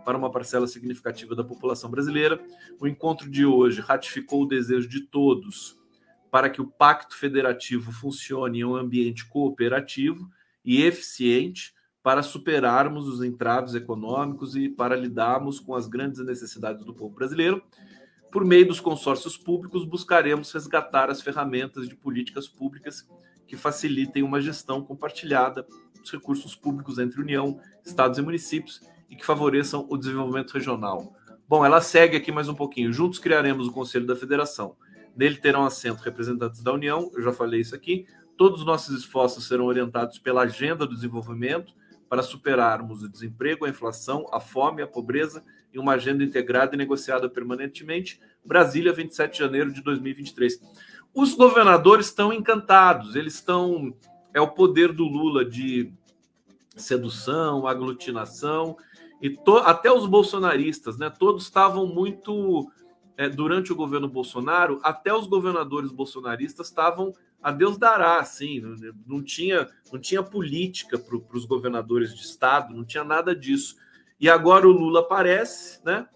[0.04, 2.40] para uma parcela significativa da população brasileira.
[2.80, 5.82] O encontro de hoje ratificou o desejo de todos
[6.34, 10.28] para que o pacto federativo funcione em um ambiente cooperativo
[10.64, 16.92] e eficiente para superarmos os entraves econômicos e para lidarmos com as grandes necessidades do
[16.92, 17.62] povo brasileiro.
[18.32, 23.08] Por meio dos consórcios públicos, buscaremos resgatar as ferramentas de políticas públicas
[23.46, 25.64] que facilitem uma gestão compartilhada
[26.00, 31.14] dos recursos públicos entre União, estados e municípios e que favoreçam o desenvolvimento regional.
[31.48, 32.92] Bom, ela segue aqui mais um pouquinho.
[32.92, 34.76] Juntos criaremos o Conselho da Federação.
[35.16, 38.06] Nele terão assento representantes da União, eu já falei isso aqui.
[38.36, 41.72] Todos os nossos esforços serão orientados pela agenda do desenvolvimento
[42.08, 46.78] para superarmos o desemprego, a inflação, a fome, a pobreza em uma agenda integrada e
[46.78, 48.20] negociada permanentemente.
[48.44, 50.60] Brasília, 27 de janeiro de 2023.
[51.12, 53.94] Os governadores estão encantados, eles estão.
[54.32, 55.92] É o poder do Lula de
[56.76, 58.76] sedução, aglutinação,
[59.22, 61.08] e to, até os bolsonaristas, né?
[61.08, 62.68] Todos estavam muito.
[63.16, 68.62] É, durante o governo Bolsonaro, até os governadores bolsonaristas estavam a Deus dará, assim,
[69.06, 73.76] não tinha, não tinha política para os governadores de estado, não tinha nada disso.
[74.18, 76.08] E agora o Lula aparece, né,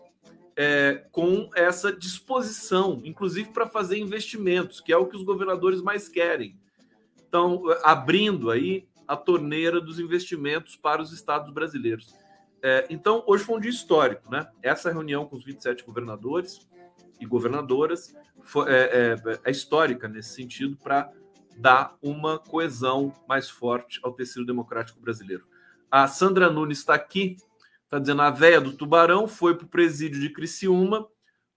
[0.57, 6.09] é, com essa disposição, inclusive para fazer investimentos, que é o que os governadores mais
[6.09, 6.59] querem.
[7.29, 12.15] Então, abrindo aí a torneira dos investimentos para os estados brasileiros.
[12.63, 14.49] É, então, hoje foi um dia histórico, né?
[14.63, 16.67] Essa reunião com os 27 governadores
[17.21, 21.11] e governadoras foi, é, é, é histórica nesse sentido para
[21.57, 25.45] dar uma coesão mais forte ao tecido democrático brasileiro.
[25.91, 27.37] A Sandra Nunes está aqui,
[27.85, 31.07] está dizendo a véia do Tubarão foi para o presídio de Criciúma,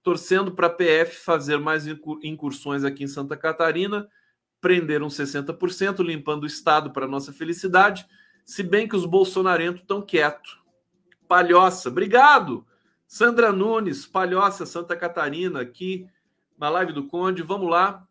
[0.02, 1.86] torcendo para a PF fazer mais
[2.24, 4.08] incursões aqui em Santa Catarina,
[4.60, 8.06] prenderam 60%, limpando o Estado para nossa felicidade,
[8.46, 10.60] se bem que os bolsonarentos estão quietos.
[11.28, 12.66] Palhoça, obrigado!
[13.12, 16.08] Sandra Nunes, Palhoça, Santa Catarina, aqui
[16.58, 17.42] na live do Conde.
[17.42, 18.08] Vamos lá.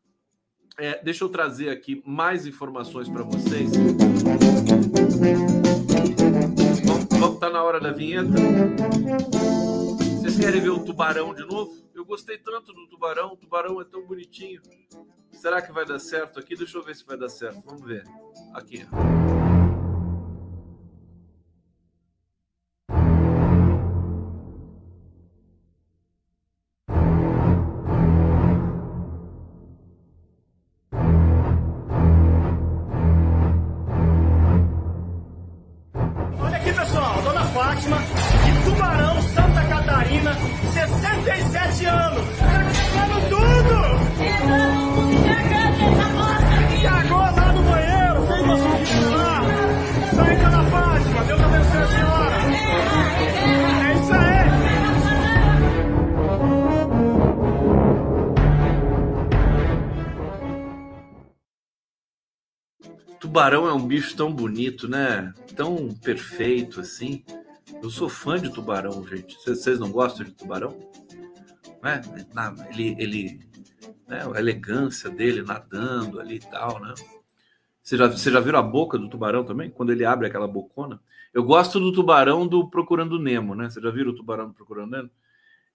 [0.76, 3.70] É, deixa eu trazer aqui mais informações para vocês.
[7.18, 8.28] Vamos, tá na hora da vinheta.
[10.20, 11.74] Vocês querem ver o tubarão de novo?
[11.94, 13.32] Eu gostei tanto do tubarão.
[13.32, 14.60] O tubarão é tão bonitinho.
[15.32, 16.54] Será que vai dar certo aqui?
[16.54, 17.62] Deixa eu ver se vai dar certo.
[17.64, 18.04] Vamos ver.
[18.52, 18.86] Aqui.
[63.20, 65.32] Tubarão é um bicho tão bonito, né?
[65.54, 67.24] Tão perfeito assim.
[67.82, 69.36] Eu sou fã de tubarão, gente.
[69.44, 70.76] Vocês não gostam de tubarão?
[71.82, 72.00] Né?
[72.70, 73.40] Ele, ele,
[74.08, 74.22] né?
[74.34, 76.94] a elegância dele nadando ali e tal, né?
[77.82, 79.70] Você já, você já a boca do tubarão também?
[79.70, 81.00] Quando ele abre aquela bocona?
[81.32, 83.70] Eu gosto do tubarão do Procurando Nemo, né?
[83.70, 85.10] Você já viram o tubarão do Procurando Nemo?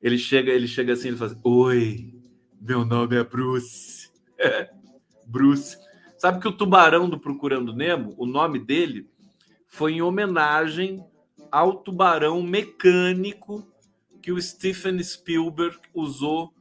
[0.02, 2.14] Ele chega, ele chega assim, ele faz: Oi,
[2.62, 4.12] meu nome é Bruce.
[5.26, 5.78] Bruce.
[6.26, 9.08] Sabe que o tubarão do Procurando Nemo, o nome dele
[9.68, 11.06] foi em homenagem
[11.52, 13.64] ao tubarão mecânico
[14.24, 16.52] que o Steven Spielberg usou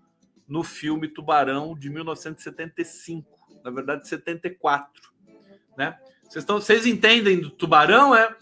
[0.47, 3.27] no filme Tubarão de 1975,
[3.65, 5.11] na verdade 74,
[5.79, 5.99] né?
[6.25, 8.37] Vocês, estão, vocês entendem do tubarão, é?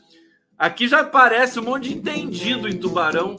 [0.58, 3.36] Aqui já parece um monte de entendido em tubarão.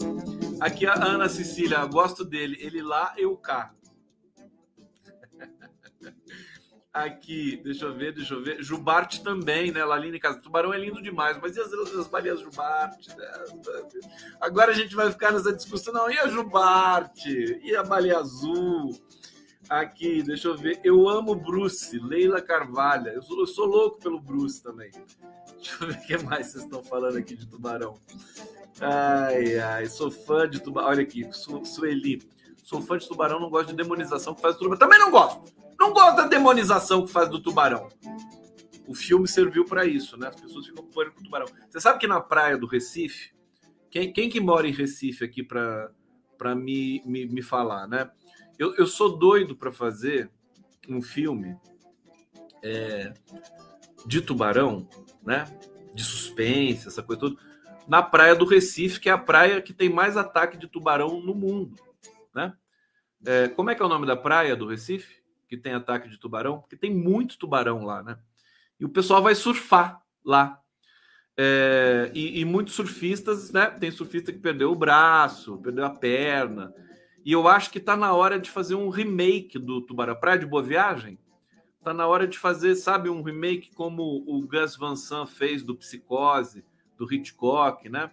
[0.61, 2.57] Aqui a Ana Cecília, gosto dele.
[2.61, 3.73] Ele lá, eu cá.
[6.93, 8.61] Aqui, deixa eu ver, deixa eu ver.
[8.61, 9.83] Jubarte também, né?
[9.83, 10.37] Laline Casa.
[10.37, 13.09] Tubarão é lindo demais, mas e as, as baleias Jubarte?
[13.17, 13.25] Né?
[14.39, 15.91] Agora a gente vai ficar nessa discussão.
[15.91, 17.59] Não, e a Jubarte?
[17.63, 18.91] E a baleia azul?
[19.67, 20.79] Aqui, deixa eu ver.
[20.83, 23.07] Eu amo Bruce, Leila Carvalho.
[23.07, 24.91] Eu sou, eu sou louco pelo Bruce também.
[25.55, 27.97] Deixa eu ver o que mais vocês estão falando aqui de tubarão.
[28.79, 30.89] Ai, ai, sou fã de tubarão.
[30.89, 32.21] Olha aqui, Su Sueli.
[32.63, 34.77] Sou fã de tubarão, não gosto de demonização que faz tubarão.
[34.77, 35.62] Também não gosto.
[35.79, 37.87] Não gosto da demonização que faz do tubarão.
[38.87, 40.27] O filme serviu para isso, né?
[40.27, 41.47] As pessoas ficam com com o tubarão.
[41.69, 43.33] Você sabe que na praia do Recife,
[43.89, 45.89] quem, quem que mora em Recife aqui para
[46.55, 48.11] me, me, me falar, né?
[48.59, 50.29] Eu, eu sou doido para fazer
[50.87, 51.57] um filme
[52.61, 53.13] é,
[54.05, 54.87] de tubarão,
[55.23, 55.45] né?
[55.93, 57.37] De suspense, essa coisa toda,
[57.87, 61.33] na praia do Recife, que é a praia que tem mais ataque de tubarão no
[61.33, 61.75] mundo,
[62.33, 62.53] né?
[63.25, 65.22] É, como é que é o nome da praia do Recife
[65.55, 66.59] que tem ataque de tubarão?
[66.59, 68.17] Porque tem muito tubarão lá, né?
[68.79, 70.59] E o pessoal vai surfar lá.
[71.37, 73.67] É, e, e, muitos surfistas, né?
[73.67, 76.73] Tem surfista que perdeu o braço, perdeu a perna.
[77.23, 80.45] E eu acho que está na hora de fazer um remake do Tubarão Praia de
[80.45, 81.19] Boa Viagem.
[81.77, 85.75] Está na hora de fazer, sabe, um remake como o Gus Van Sant fez do
[85.75, 86.65] Psicose,
[86.97, 88.09] do Hitchcock, né?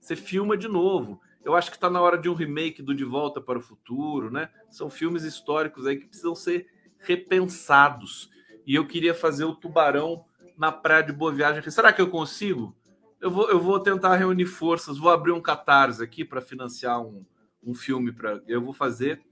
[0.00, 1.20] Você filma de novo.
[1.44, 4.30] Eu acho que está na hora de um remake do De Volta para o Futuro,
[4.30, 4.48] né?
[4.70, 6.73] São filmes históricos aí que precisam ser
[7.04, 8.30] repensados.
[8.66, 10.24] E eu queria fazer o Tubarão
[10.56, 11.68] na praia de Boa Viagem.
[11.70, 12.74] Será que eu consigo?
[13.20, 17.24] Eu vou, eu vou tentar reunir forças, vou abrir um catarse aqui para financiar um,
[17.62, 18.12] um filme.
[18.12, 19.22] Pra, eu vou fazer,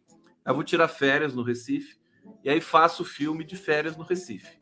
[0.47, 1.99] eu vou tirar férias no Recife,
[2.43, 4.59] e aí faço o filme de férias no Recife.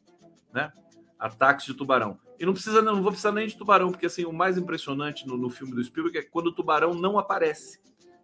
[0.52, 0.72] Né?
[1.18, 2.18] Ataques de tubarão.
[2.38, 5.36] E não precisa, não vou precisar nem de tubarão, porque assim, o mais impressionante no,
[5.36, 7.80] no filme do Spielberg é quando o tubarão não aparece.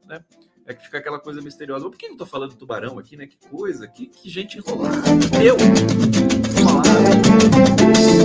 [0.07, 0.25] Né?
[0.67, 1.89] É que fica aquela coisa misteriosa.
[1.89, 3.29] Por que eu tô falando tubarão aqui, né?
[3.29, 4.97] Que coisa, que, que gente enrolada.
[5.41, 5.57] Eu!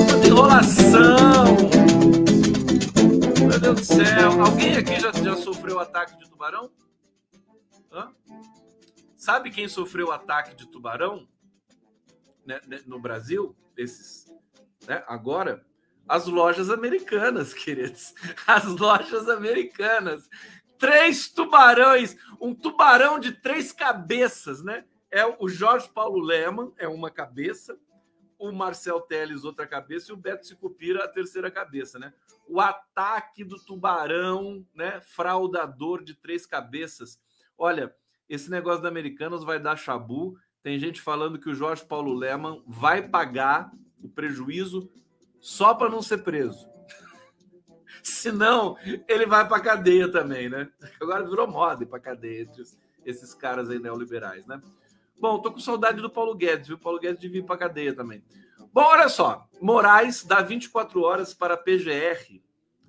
[0.08, 1.46] Tanta enrolação!
[3.48, 4.42] Meu Deus do céu!
[4.44, 6.72] Alguém aqui já, já sofreu ataque de tubarão?
[7.92, 8.12] Hã?
[9.16, 11.28] Sabe quem sofreu ataque de tubarão
[12.44, 13.56] né, né, no Brasil?
[13.78, 14.26] Esses,
[14.88, 15.64] né, agora?
[16.08, 18.16] As lojas americanas, queridos.
[18.48, 20.28] As lojas americanas
[20.82, 24.84] três tubarões, um tubarão de três cabeças, né?
[25.12, 27.78] É o Jorge Paulo Leman, é uma cabeça,
[28.40, 32.12] o Marcel Teles, outra cabeça, e o Beto Sicupira, a terceira cabeça, né?
[32.48, 35.00] O ataque do tubarão, né?
[35.02, 37.20] Fraudador de três cabeças.
[37.56, 37.96] Olha,
[38.28, 40.36] esse negócio da Americanas vai dar chabu.
[40.64, 44.90] Tem gente falando que o Jorge Paulo Leman vai pagar o prejuízo
[45.40, 46.71] só para não ser preso.
[48.04, 50.70] Senão, ele vai para cadeia também, né?
[51.00, 52.64] Agora virou moda ir para cadeia entre
[53.06, 54.62] esses caras aí neoliberais, né?
[55.20, 56.78] Bom, tô com saudade do Paulo Guedes, viu?
[56.78, 58.24] O Paulo Guedes devia ir para cadeia também.
[58.74, 59.48] Bom, olha só.
[59.62, 62.42] Moraes dá 24 horas para a PGR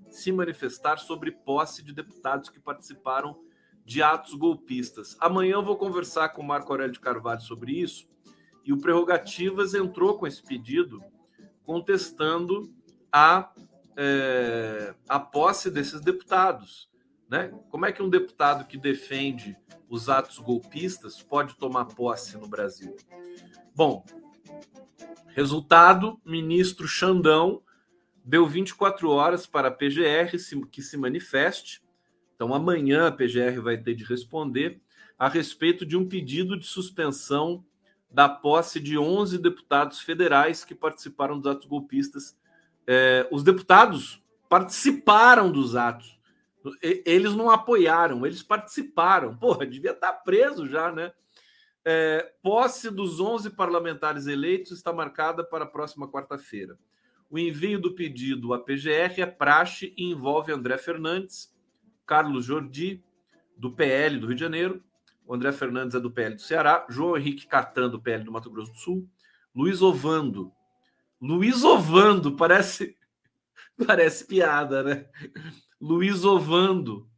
[0.09, 3.39] se manifestar sobre posse de deputados que participaram
[3.85, 5.17] de atos golpistas.
[5.21, 8.09] Amanhã eu vou conversar com o Marco Aurélio de Carvalho sobre isso.
[8.65, 11.03] E o Prerrogativas entrou com esse pedido
[11.65, 12.73] contestando
[13.11, 13.53] a
[13.97, 16.91] é, a posse desses deputados.
[17.29, 17.53] Né?
[17.71, 19.57] Como é que um deputado que defende
[19.89, 22.97] os atos golpistas pode tomar posse no Brasil?
[23.75, 24.05] Bom,
[25.29, 27.63] resultado: ministro Xandão
[28.25, 30.37] deu 24 horas para a PGR
[30.71, 31.83] que se manifeste.
[32.35, 34.81] Então, amanhã a PGR vai ter de responder
[35.19, 37.65] a respeito de um pedido de suspensão
[38.11, 42.37] da posse de 11 deputados federais que participaram dos atos golpistas
[42.87, 46.19] é, os deputados participaram dos atos.
[46.83, 49.37] Eles não apoiaram, eles participaram.
[49.37, 51.13] Porra, devia estar preso já, né?
[51.85, 56.79] É, posse dos 11 parlamentares eleitos está marcada para a próxima quarta-feira.
[57.29, 61.53] O envio do pedido à PGR é praxe e envolve André Fernandes,
[62.07, 63.03] Carlos Jordi,
[63.57, 64.83] do PL do Rio de Janeiro,
[65.27, 68.51] o André Fernandes é do PL do Ceará, João Henrique Catan, do PL do Mato
[68.51, 69.09] Grosso do Sul,
[69.55, 70.53] Luiz Ovando,
[71.23, 72.97] Luiz Ovando, parece
[73.87, 75.07] parece piada, né?
[75.81, 77.09] Luiz Ovando,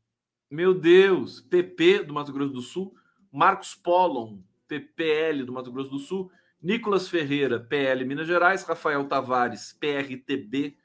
[0.50, 2.94] meu Deus, PP do Mato Grosso do Sul,
[3.32, 6.30] Marcos Pollon, PPL do Mato Grosso do Sul,
[6.60, 10.76] Nicolas Ferreira, PL Minas Gerais, Rafael Tavares, PRTB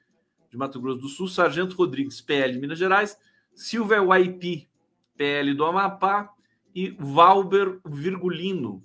[0.49, 3.17] de Mato Grosso do Sul, Sargento Rodrigues, PL Minas Gerais,
[3.53, 4.69] Silvia Waipi,
[5.17, 6.33] PL do Amapá
[6.73, 8.81] e Valber Virgulino,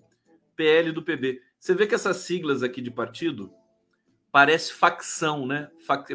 [0.57, 1.41] PL do PB.
[1.57, 3.55] Você vê que essas siglas aqui de partido
[4.35, 5.71] parece facção, né?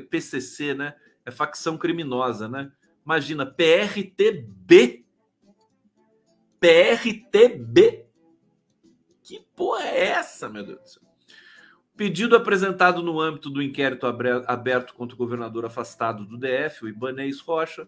[0.10, 0.94] PCC, né?
[1.26, 2.70] É facção criminosa, né?
[3.06, 5.06] Imagina, PRTB.
[6.60, 8.06] PRTB.
[9.24, 11.04] Que porra é essa, meu Deus do céu?
[11.96, 17.40] Pedido apresentado no âmbito do inquérito aberto contra o governador afastado do DF, o Ibanez
[17.40, 17.88] Rocha,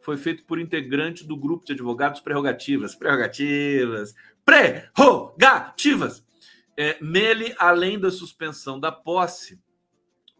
[0.00, 2.94] foi feito por integrante do grupo de advogados prerrogativas.
[2.94, 4.14] Prerrogativas!
[4.44, 6.24] Prerrogativas!
[6.76, 9.60] É, nele, além da suspensão da posse,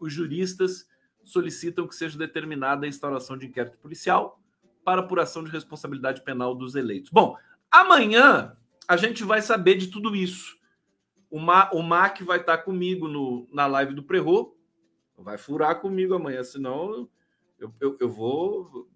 [0.03, 0.87] os juristas
[1.23, 4.39] solicitam que seja determinada a instauração de inquérito policial
[4.83, 7.09] para apuração de responsabilidade penal dos eleitos.
[7.09, 7.37] Bom,
[7.71, 8.55] amanhã
[8.87, 10.57] a gente vai saber de tudo isso.
[11.29, 14.57] O, Ma, o Mac vai estar comigo no, na live do Prerro.
[15.17, 17.09] Vai furar comigo amanhã, senão
[17.57, 18.89] eu, eu, eu vou.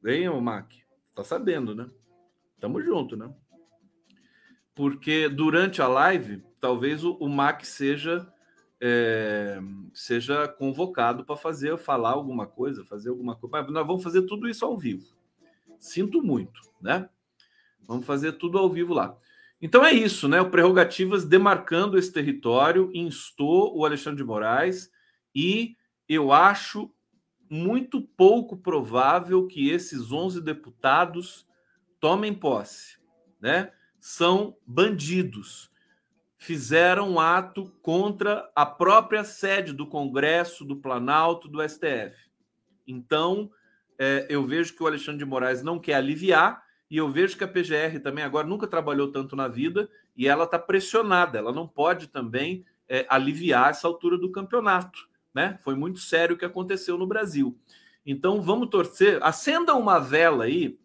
[0.00, 0.72] Vem, o Mac.
[1.14, 1.90] Tá sabendo, né?
[2.60, 3.32] Tamo junto, né?
[4.74, 8.32] Porque durante a live, talvez o, o Mac seja
[8.86, 9.58] é,
[9.94, 13.62] seja convocado para fazer, falar alguma coisa, fazer alguma coisa.
[13.62, 15.06] Mas nós vamos fazer tudo isso ao vivo.
[15.78, 17.08] Sinto muito, né?
[17.86, 19.16] Vamos fazer tudo ao vivo lá.
[19.60, 20.38] Então é isso, né?
[20.42, 24.90] O Prerrogativas demarcando esse território, instou o Alexandre de Moraes
[25.34, 26.92] e eu acho
[27.48, 31.46] muito pouco provável que esses 11 deputados
[31.98, 32.98] tomem posse,
[33.40, 33.72] né?
[33.98, 35.72] São bandidos.
[36.44, 42.14] Fizeram um ato contra a própria sede do Congresso, do Planalto, do STF.
[42.86, 43.50] Então,
[43.98, 47.44] é, eu vejo que o Alexandre de Moraes não quer aliviar, e eu vejo que
[47.44, 51.66] a PGR também agora nunca trabalhou tanto na vida e ela está pressionada, ela não
[51.66, 55.08] pode também é, aliviar essa altura do campeonato.
[55.32, 55.58] Né?
[55.62, 57.58] Foi muito sério o que aconteceu no Brasil.
[58.04, 60.78] Então vamos torcer, acenda uma vela aí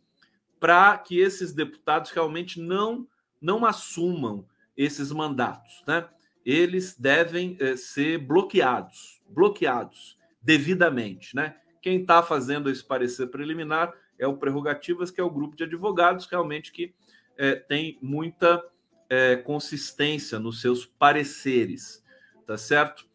[0.57, 3.05] para que esses deputados realmente não
[3.41, 4.45] não assumam
[4.79, 6.07] esses mandatos, né?
[6.45, 11.57] Eles devem é, ser bloqueados, bloqueados devidamente, né?
[11.81, 16.25] Quem está fazendo esse parecer preliminar é o Prerrogativas, que é o grupo de advogados
[16.27, 16.93] realmente que
[17.37, 18.63] é, tem muita
[19.09, 22.01] é, consistência nos seus pareceres,
[22.47, 23.05] tá certo?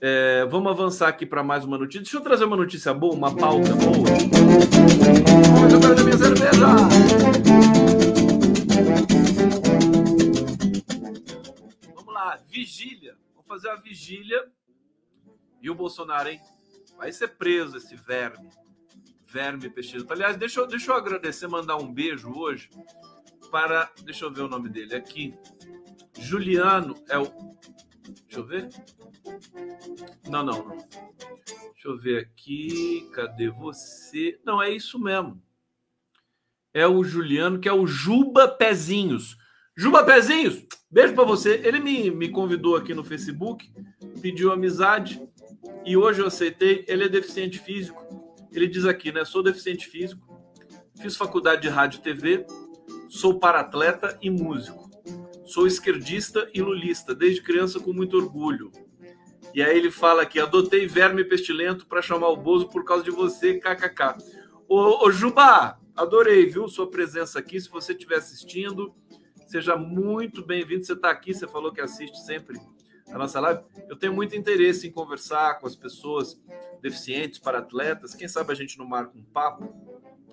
[0.00, 2.02] É, vamos avançar aqui para mais uma notícia.
[2.02, 4.08] Deixa eu trazer uma notícia boa, uma pauta boa.
[5.94, 7.51] Da minha cerveja!
[12.72, 13.16] Vigília.
[13.34, 14.50] Vamos fazer a vigília.
[15.60, 16.40] E o Bolsonaro, hein?
[16.96, 18.48] Vai ser preso esse verme.
[19.26, 20.04] Verme Peixeira.
[20.08, 22.70] Aliás, deixa eu, deixa eu agradecer, mandar um beijo hoje
[23.50, 23.92] para.
[24.02, 25.34] Deixa eu ver o nome dele aqui.
[26.18, 27.24] Juliano é o.
[28.24, 28.68] Deixa eu ver.
[30.28, 30.76] Não, não, não.
[30.76, 33.08] Deixa eu ver aqui.
[33.12, 34.40] Cadê você?
[34.44, 35.42] Não, é isso mesmo.
[36.74, 39.36] É o Juliano, que é o Juba Pezinhos.
[39.76, 41.60] Juba Pezinhos, beijo para você.
[41.64, 43.72] Ele me, me convidou aqui no Facebook,
[44.20, 45.20] pediu amizade
[45.84, 46.84] e hoje eu aceitei.
[46.86, 48.22] Ele é deficiente físico
[48.52, 49.24] ele diz aqui, né?
[49.24, 50.22] Sou deficiente físico,
[51.00, 52.46] fiz faculdade de rádio e TV,
[53.08, 54.90] sou paratleta e músico.
[55.44, 58.70] Sou esquerdista e lulista, desde criança com muito orgulho.
[59.54, 63.10] E aí ele fala aqui: adotei verme pestilento para chamar o Bozo por causa de
[63.10, 64.18] você, kkk.
[64.68, 67.60] Ô, ô Juba, adorei, viu, sua presença aqui.
[67.60, 68.94] Se você estiver assistindo,
[69.52, 70.82] seja muito bem-vindo.
[70.82, 72.58] Você está aqui, você falou que assiste sempre
[73.10, 73.60] a nossa live.
[73.86, 76.40] Eu tenho muito interesse em conversar com as pessoas
[76.80, 78.14] deficientes, para atletas.
[78.14, 79.70] Quem sabe a gente não marca um papo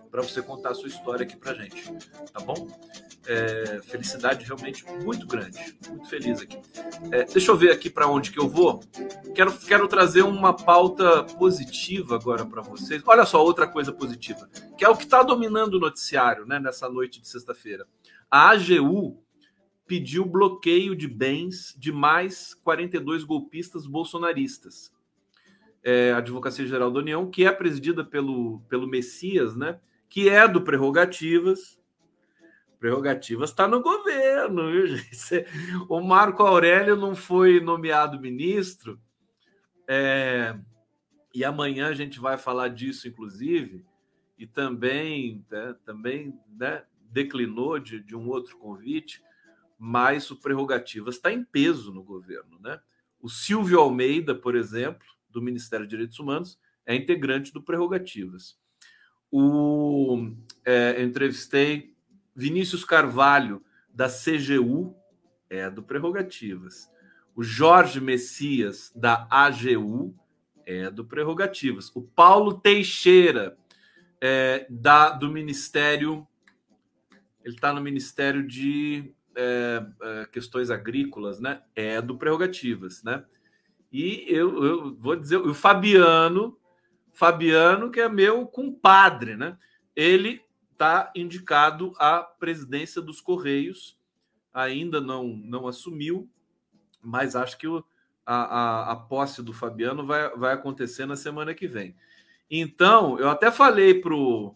[0.09, 1.83] para você contar a sua história aqui para gente,
[2.31, 2.67] tá bom?
[3.27, 6.57] É, felicidade realmente muito grande, muito feliz aqui.
[7.11, 8.79] É, deixa eu ver aqui para onde que eu vou.
[9.35, 13.03] Quero, quero trazer uma pauta positiva agora para vocês.
[13.05, 16.57] Olha só outra coisa positiva, que é o que está dominando o noticiário, né?
[16.57, 17.85] Nessa noite de sexta-feira.
[18.29, 19.23] A AGU
[19.87, 24.93] pediu bloqueio de bens de mais 42 golpistas bolsonaristas.
[25.83, 29.79] É, a Advocacia Geral da União, que é presidida pelo, pelo Messias, né?
[30.07, 31.79] Que é do Prerrogativas.
[32.79, 35.45] Prerrogativas está no governo, viu, gente?
[35.89, 38.99] O Marco Aurélio não foi nomeado ministro.
[39.87, 40.55] É,
[41.33, 43.83] e amanhã a gente vai falar disso, inclusive,
[44.37, 49.21] e também, né, também né, declinou de, de um outro convite
[49.79, 52.59] mas o Prerrogativas está em peso no governo.
[52.59, 52.77] Né?
[53.21, 58.59] O Silvio Almeida, por exemplo, do Ministério de Direitos Humanos, é integrante do Prerrogativas.
[59.31, 60.31] O,
[60.65, 61.95] é, entrevistei
[62.35, 64.93] Vinícius Carvalho, da CGU,
[65.49, 66.91] é do Prerrogativas.
[67.33, 70.13] O Jorge Messias, da AGU,
[70.65, 71.89] é do Prerrogativas.
[71.95, 73.57] O Paulo Teixeira,
[74.19, 76.27] é, da, do Ministério.
[77.43, 81.61] Ele está no Ministério de é, é, questões agrícolas, né?
[81.75, 83.23] É do prerrogativas, né?
[83.91, 86.57] E eu, eu vou dizer, o Fabiano,
[87.13, 89.57] Fabiano, que é meu compadre, né?
[89.95, 93.97] Ele está indicado à presidência dos Correios,
[94.53, 96.29] ainda não, não assumiu,
[97.01, 97.83] mas acho que o,
[98.25, 101.95] a, a, a posse do Fabiano vai, vai acontecer na semana que vem.
[102.49, 104.55] Então, eu até falei pro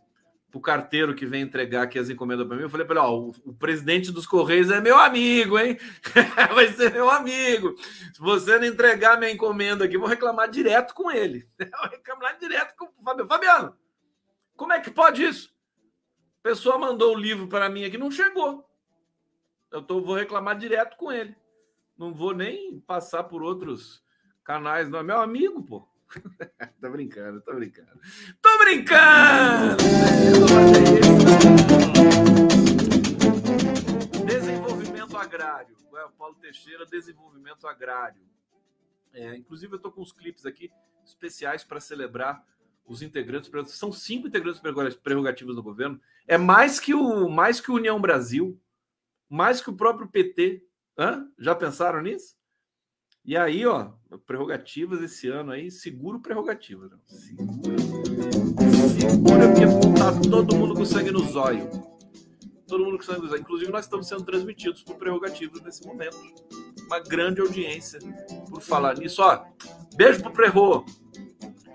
[0.54, 3.18] pro carteiro que vem entregar aqui as encomendas para mim, eu falei para ele, ó,
[3.18, 5.80] o, o, presidente dos Correios é meu amigo, hein?
[6.54, 7.76] Vai ser meu amigo.
[8.14, 11.50] Se você não entregar minha encomenda aqui, vou reclamar direto com ele.
[11.58, 13.28] Vou reclamar direto com o Fabiano.
[13.28, 13.78] Fabiano,
[14.56, 15.52] como é que pode isso?
[16.42, 18.64] A pessoa mandou o livro para mim aqui, não chegou.
[19.72, 21.36] Eu tô, vou reclamar direto com ele.
[21.98, 24.04] Não vou nem passar por outros
[24.44, 25.00] canais, não.
[25.00, 25.88] É meu amigo, pô.
[26.82, 28.00] tá brincando, tô brincando.
[28.42, 29.78] Tô brincando!
[34.26, 35.76] Desenvolvimento agrário.
[35.96, 38.22] É o Paulo Teixeira, desenvolvimento agrário.
[39.14, 40.72] É, inclusive, eu estou com os clipes aqui
[41.06, 42.44] especiais para celebrar
[42.86, 43.52] os integrantes.
[43.68, 44.62] São cinco integrantes
[45.02, 46.00] prerrogativas do governo.
[46.28, 48.60] É mais que o mais que o União Brasil,
[49.30, 50.66] mais que o próprio PT.
[50.98, 51.28] Hã?
[51.40, 52.36] Já pensaram nisso?
[53.26, 53.90] E aí, ó,
[54.26, 56.92] prerrogativas esse ano aí, seguro prerrogativas.
[56.92, 56.98] Né?
[57.06, 57.78] Segura.
[59.00, 61.70] Segura porque tá todo mundo com sangue no zóio.
[62.68, 63.40] Todo mundo com sangue no zóio.
[63.40, 66.18] Inclusive, nós estamos sendo transmitidos por prerrogativas nesse momento.
[66.86, 67.98] Uma grande audiência
[68.50, 69.22] por falar nisso.
[69.22, 69.46] Ó,
[69.96, 70.86] beijo pro Prerro.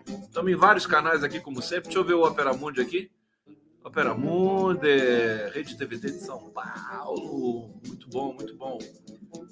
[0.06, 1.84] Estamos em vários canais aqui, como sempre.
[1.84, 3.10] Deixa eu ver o Opera Mundi aqui.
[3.82, 4.86] Opera Mundi,
[5.54, 7.80] Rede TVT de São Paulo.
[7.86, 8.78] Muito bom, muito bom.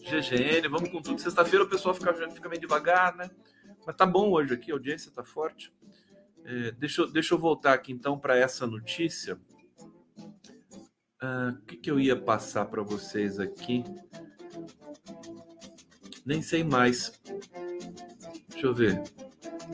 [0.01, 1.21] GGN, vamos com tudo.
[1.21, 3.31] Sexta-feira o pessoal fica, fica meio devagar, né?
[3.87, 5.73] Mas tá bom hoje aqui, a audiência tá forte.
[6.45, 9.39] É, deixa, eu, deixa eu voltar aqui então para essa notícia.
[11.21, 13.83] Ah, o que, que eu ia passar para vocês aqui?
[16.25, 17.21] Nem sei mais.
[18.49, 19.03] Deixa eu ver.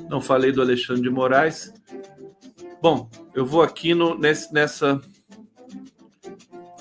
[0.09, 1.73] Não falei do Alexandre de Moraes.
[2.81, 5.01] Bom, eu vou aqui no, nesse, nessa.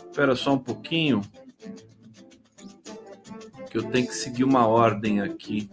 [0.10, 1.22] Espera só um pouquinho.
[3.72, 5.70] Que eu tenho que seguir uma ordem aqui.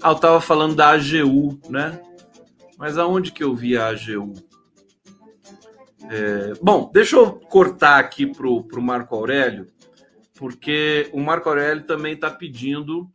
[0.00, 2.00] Ah, eu estava falando da AGU, né?
[2.78, 4.32] Mas aonde que eu vi a AGU?
[6.10, 9.66] É, bom, deixa eu cortar aqui para o Marco Aurélio,
[10.34, 13.10] porque o Marco Aurélio também está pedindo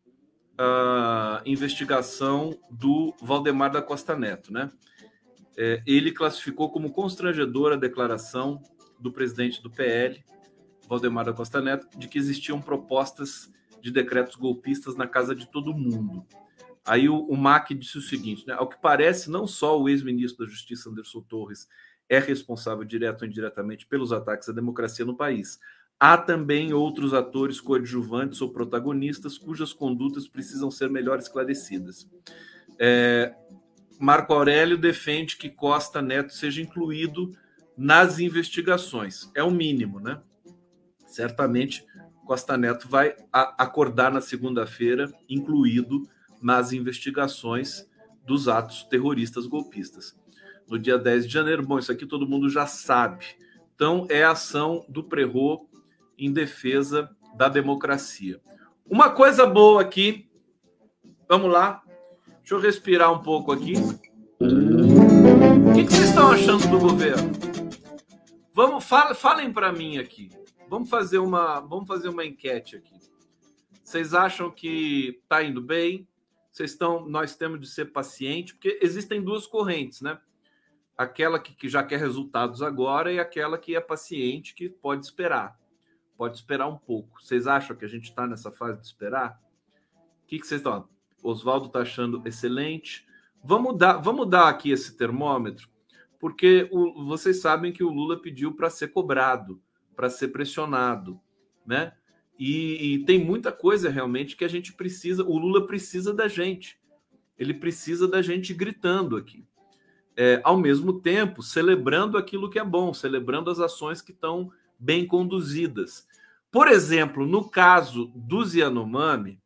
[0.57, 4.69] a investigação do Valdemar da Costa Neto, né?
[5.57, 8.61] É, ele classificou como constrangedora a declaração
[8.99, 10.23] do presidente do PL,
[10.87, 13.51] Valdemar da Costa Neto, de que existiam propostas
[13.83, 16.25] de decretos golpistas na casa de todo mundo.
[16.85, 20.45] Aí o, o MAC disse o seguinte: né, ao que parece, não só o ex-ministro
[20.45, 21.67] da Justiça, Anderson Torres,
[22.07, 25.59] é responsável direto ou indiretamente pelos ataques à democracia no país.
[25.99, 32.09] Há também outros atores coadjuvantes ou protagonistas cujas condutas precisam ser melhor esclarecidas.
[32.79, 33.35] É,
[33.99, 37.35] Marco Aurélio defende que Costa Neto seja incluído
[37.77, 39.29] nas investigações.
[39.35, 40.21] É o mínimo, né?
[41.05, 41.85] Certamente
[42.25, 46.07] Costa Neto vai acordar na segunda-feira, incluído
[46.41, 47.87] nas investigações
[48.25, 50.15] dos atos terroristas golpistas.
[50.67, 53.25] No dia 10 de janeiro, bom, isso aqui todo mundo já sabe.
[53.75, 55.67] Então, é a ação do Prerro
[56.17, 58.39] em defesa da democracia.
[58.85, 60.29] Uma coisa boa aqui,
[61.27, 61.81] vamos lá,
[62.39, 63.73] deixa eu respirar um pouco aqui.
[64.39, 67.31] O que, que vocês estão achando do governo?
[68.53, 70.29] Vamos, falem para mim aqui.
[70.73, 72.95] Vamos fazer uma, vamos fazer uma enquete aqui.
[73.83, 76.07] Vocês acham que está indo bem?
[76.51, 80.19] Vocês estão, nós temos de ser paciente, porque existem duas correntes, né?
[80.97, 85.55] Aquela que, que já quer resultados agora e aquela que é paciente, que pode esperar
[86.17, 87.21] pode esperar um pouco.
[87.21, 89.39] Vocês acham que a gente está nessa fase de esperar?
[90.23, 90.89] O que, que vocês estão?
[91.21, 93.05] Oswaldo está achando excelente.
[93.43, 95.69] Vamos dar, vamos dar aqui esse termômetro,
[96.19, 99.61] porque o, vocês sabem que o Lula pediu para ser cobrado,
[99.95, 101.19] para ser pressionado,
[101.65, 101.93] né?
[102.37, 105.23] E, e, tem muita coisa realmente que a gente precisa.
[105.23, 106.79] O Lula precisa da gente.
[107.37, 109.45] Ele precisa da gente gritando aqui.
[110.15, 115.07] É, ao mesmo tempo, celebrando aquilo que é bom, celebrando as ações que estão bem
[115.07, 116.07] conduzidas.
[116.51, 119.41] Por exemplo, no caso do Yanomami,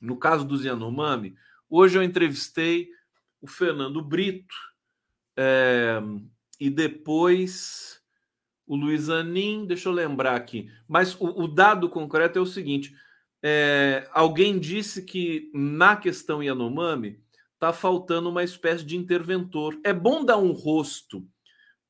[0.00, 1.34] no caso do Yanomami,
[1.68, 2.90] hoje eu entrevistei
[3.40, 4.54] o Fernando Brito
[5.36, 5.98] é,
[6.60, 8.02] e depois
[8.66, 10.70] o Luiz Anin, deixa eu lembrar aqui.
[10.88, 12.94] Mas o, o dado concreto é o seguinte:
[13.42, 17.20] é, alguém disse que na questão Yanomami
[17.54, 19.78] está faltando uma espécie de interventor.
[19.84, 21.26] É bom dar um rosto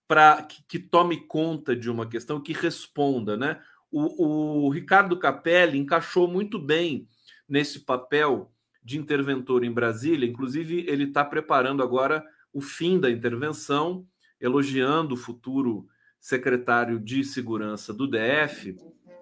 [0.07, 3.61] para que, que, tome conta de uma questão, que responda, né?
[3.91, 7.09] O, o Ricardo Capelli encaixou muito bem
[7.49, 8.53] nesse papel
[8.83, 10.29] de interventor em Brasília.
[10.29, 14.07] Inclusive, ele está preparando agora o fim da intervenção,
[14.41, 15.89] elogiando o futuro
[16.27, 18.77] secretário de segurança do DF,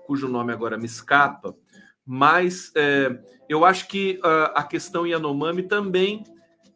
[0.06, 1.54] cujo nome agora me escapa.
[2.02, 6.24] Mas é, eu acho que uh, a questão Yanomami também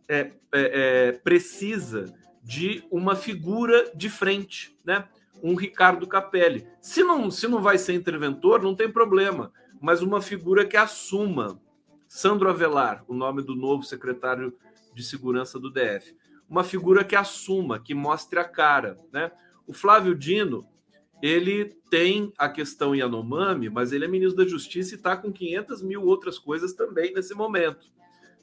[0.06, 5.08] é, é, é precisa de uma figura de frente, né?
[5.42, 6.66] Um Ricardo Capelli.
[6.78, 9.50] Se não, se não vai ser interventor, não tem problema,
[9.80, 11.58] mas uma figura que assuma.
[12.06, 14.54] Sandro Avelar, o nome do novo secretário
[14.94, 16.14] de segurança do DF.
[16.46, 19.32] Uma figura que assuma, que mostre a cara, né?
[19.68, 20.66] O Flávio Dino,
[21.22, 25.82] ele tem a questão Yanomami, mas ele é ministro da Justiça e está com 500
[25.82, 27.86] mil outras coisas também nesse momento,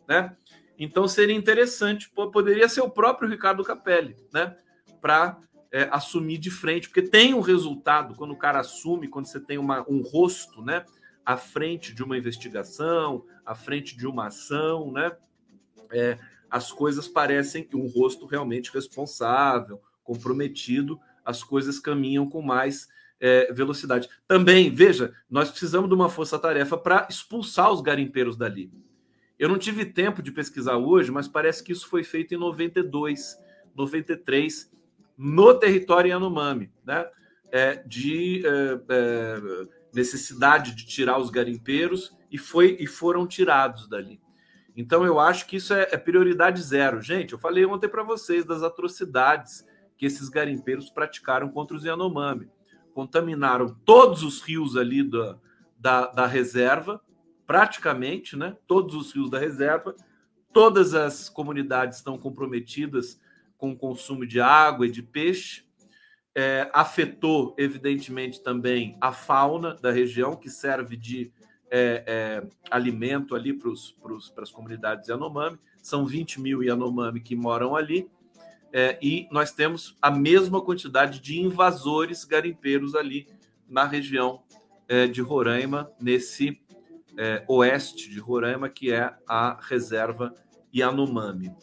[0.07, 0.37] né?
[0.77, 4.55] Então seria interessante, poderia ser o próprio Ricardo Capelli, né?
[5.01, 5.39] Para
[5.71, 9.57] é, assumir de frente, porque tem um resultado quando o cara assume, quando você tem
[9.57, 10.85] uma, um rosto, né?
[11.25, 15.11] à frente de uma investigação, à frente de uma ação, né?
[15.91, 16.19] É,
[16.49, 22.87] as coisas parecem que um rosto realmente responsável, comprometido, as coisas caminham com mais
[23.19, 24.09] é, velocidade.
[24.27, 28.71] Também, veja, nós precisamos de uma força-tarefa para expulsar os garimpeiros dali.
[29.37, 33.37] Eu não tive tempo de pesquisar hoje, mas parece que isso foi feito em 92,
[33.75, 34.71] 93,
[35.17, 37.07] no território Yanomami, né?
[37.51, 39.41] É, de é, é,
[39.93, 44.19] necessidade de tirar os garimpeiros e, foi, e foram tirados dali.
[44.75, 47.01] Então eu acho que isso é, é prioridade zero.
[47.01, 49.65] Gente, eu falei ontem para vocês das atrocidades
[49.97, 52.49] que esses garimpeiros praticaram contra os Yanomami.
[52.93, 55.37] Contaminaram todos os rios ali da,
[55.77, 57.01] da, da reserva,
[57.45, 58.57] praticamente, né?
[58.67, 59.95] Todos os rios da reserva.
[60.53, 63.19] Todas as comunidades estão comprometidas
[63.57, 65.65] com o consumo de água e de peixe.
[66.33, 71.31] É, afetou, evidentemente, também a fauna da região, que serve de
[71.69, 73.71] é, é, alimento ali para
[74.41, 75.57] as comunidades Yanomami.
[75.81, 78.09] São 20 mil Yanomami que moram ali.
[78.77, 83.25] É, e nós temos a mesma quantidade de invasores garimpeiros ali
[83.69, 84.43] na região
[84.85, 86.61] é, de Roraima, nesse
[87.17, 90.35] é, oeste de Roraima, que é a reserva
[90.75, 91.55] Yanomami.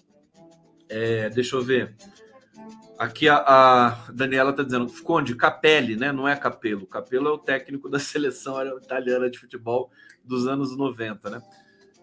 [0.88, 1.94] É, deixa eu ver.
[2.98, 6.12] Aqui a, a Daniela está dizendo, Conde, Capelli, né?
[6.12, 6.86] Não é Capelo.
[6.86, 9.90] Capelo é o técnico da seleção italiana de futebol
[10.24, 11.42] dos anos 90, né?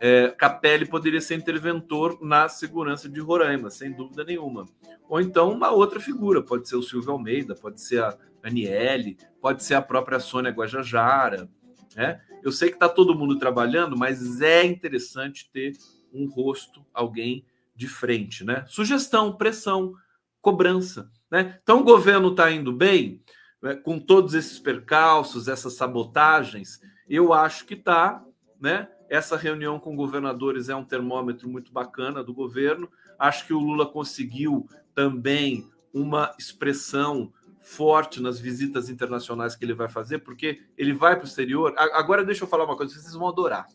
[0.02, 4.66] É, Capelli poderia ser interventor na segurança de Roraima, sem dúvida nenhuma.
[5.10, 9.64] Ou então uma outra figura, pode ser o Silvio Almeida, pode ser a Aniele, pode
[9.64, 11.50] ser a própria Sônia Guajajara.
[11.95, 12.22] Né?
[12.41, 15.74] Eu sei que está todo mundo trabalhando, mas é interessante ter
[16.14, 17.45] um rosto, alguém
[17.76, 18.45] de frente.
[18.45, 18.64] Né?
[18.68, 19.93] Sugestão, pressão,
[20.41, 21.12] cobrança.
[21.30, 21.60] Né?
[21.62, 23.22] Então o governo está indo bem,
[23.62, 23.76] né?
[23.76, 26.80] com todos esses percalços, essas sabotagens,
[27.10, 28.24] eu acho que está,
[28.62, 28.88] né?
[29.10, 32.88] Essa reunião com governadores é um termômetro muito bacana do governo.
[33.18, 39.89] Acho que o Lula conseguiu também uma expressão forte nas visitas internacionais que ele vai
[39.89, 41.74] fazer, porque ele vai para o exterior.
[41.76, 43.68] Agora deixa eu falar uma coisa, vocês vão adorar.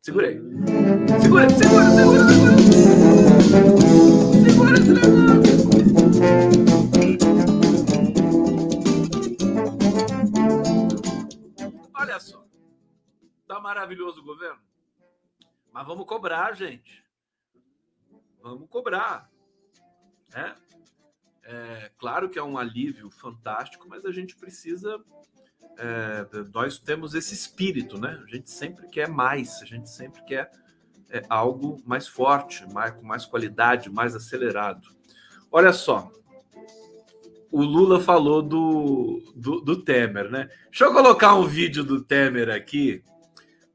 [0.00, 0.40] Segura aí.
[1.20, 2.56] Segura, segura, segura, segura.
[4.44, 5.36] Segura, segura.
[13.46, 14.60] Tá maravilhoso o governo?
[15.72, 17.04] Mas vamos cobrar, gente.
[18.42, 19.30] Vamos cobrar.
[20.34, 20.54] É?
[21.44, 24.98] é claro que é um alívio fantástico, mas a gente precisa.
[25.78, 28.20] É, nós temos esse espírito, né?
[28.24, 30.50] A gente sempre quer mais, a gente sempre quer
[31.10, 34.88] é, algo mais forte, mais, com mais qualidade, mais acelerado.
[35.52, 36.10] Olha só,
[37.52, 40.50] o Lula falou do, do, do Temer, né?
[40.64, 43.04] Deixa eu colocar um vídeo do Temer aqui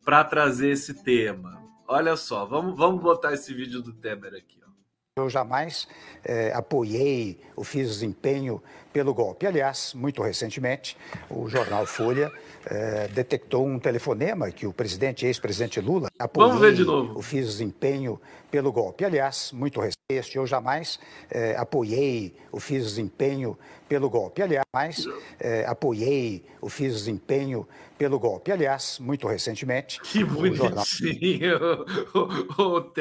[0.04, 1.62] para trazer esse tema.
[1.88, 4.60] Olha só, vamos, vamos botar esse vídeo do Temer aqui.
[4.66, 5.22] Ó.
[5.22, 5.88] Eu jamais
[6.24, 9.47] é, apoiei o fiz desempenho pelo golpe.
[9.47, 10.97] Aliás, muito recentemente,
[11.29, 12.31] o jornal Folha
[12.65, 18.19] é, detectou um telefonema que o presidente, ex-presidente Lula, apoiou o fiz desempenho
[18.49, 19.05] pelo golpe.
[19.05, 24.41] Aliás, muito recente, eu jamais é, apoiei o fiz desempenho pelo golpe.
[24.41, 25.05] Aliás,
[25.39, 27.67] é, apoiei o fiz desempenho
[27.97, 28.51] pelo golpe.
[28.51, 30.01] Aliás, muito recentemente.
[30.01, 31.55] Que bonitinho,
[32.15, 32.91] o, o, o.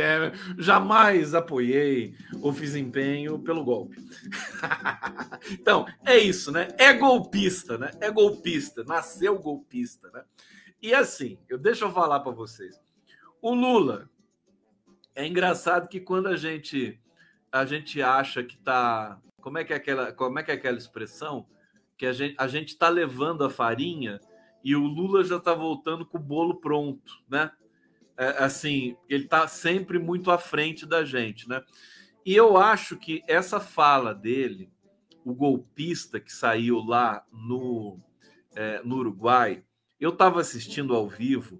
[0.59, 3.97] Jamais apoiei o fiz desempenho pelo golpe.
[5.51, 6.68] então, é isso, né?
[6.78, 7.91] É golpista, né?
[8.01, 10.24] É golpista, nasceu golpista, né?
[10.83, 12.81] E assim, eu deixa eu falar para vocês.
[13.43, 14.09] O Lula
[15.14, 17.01] é engraçado que quando a gente
[17.53, 20.78] a gente acha que tá, como é que é aquela, como é que é aquela
[20.78, 21.47] expressão
[21.99, 24.20] que a gente a gente tá levando a farinha
[24.62, 27.51] e o Lula já tá voltando com o bolo pronto, né?
[28.16, 31.62] É, assim, ele tá sempre muito à frente da gente, né?
[32.24, 34.70] E eu acho que essa fala dele
[35.25, 37.99] o golpista que saiu lá no,
[38.55, 39.62] é, no Uruguai,
[39.99, 41.59] eu estava assistindo ao vivo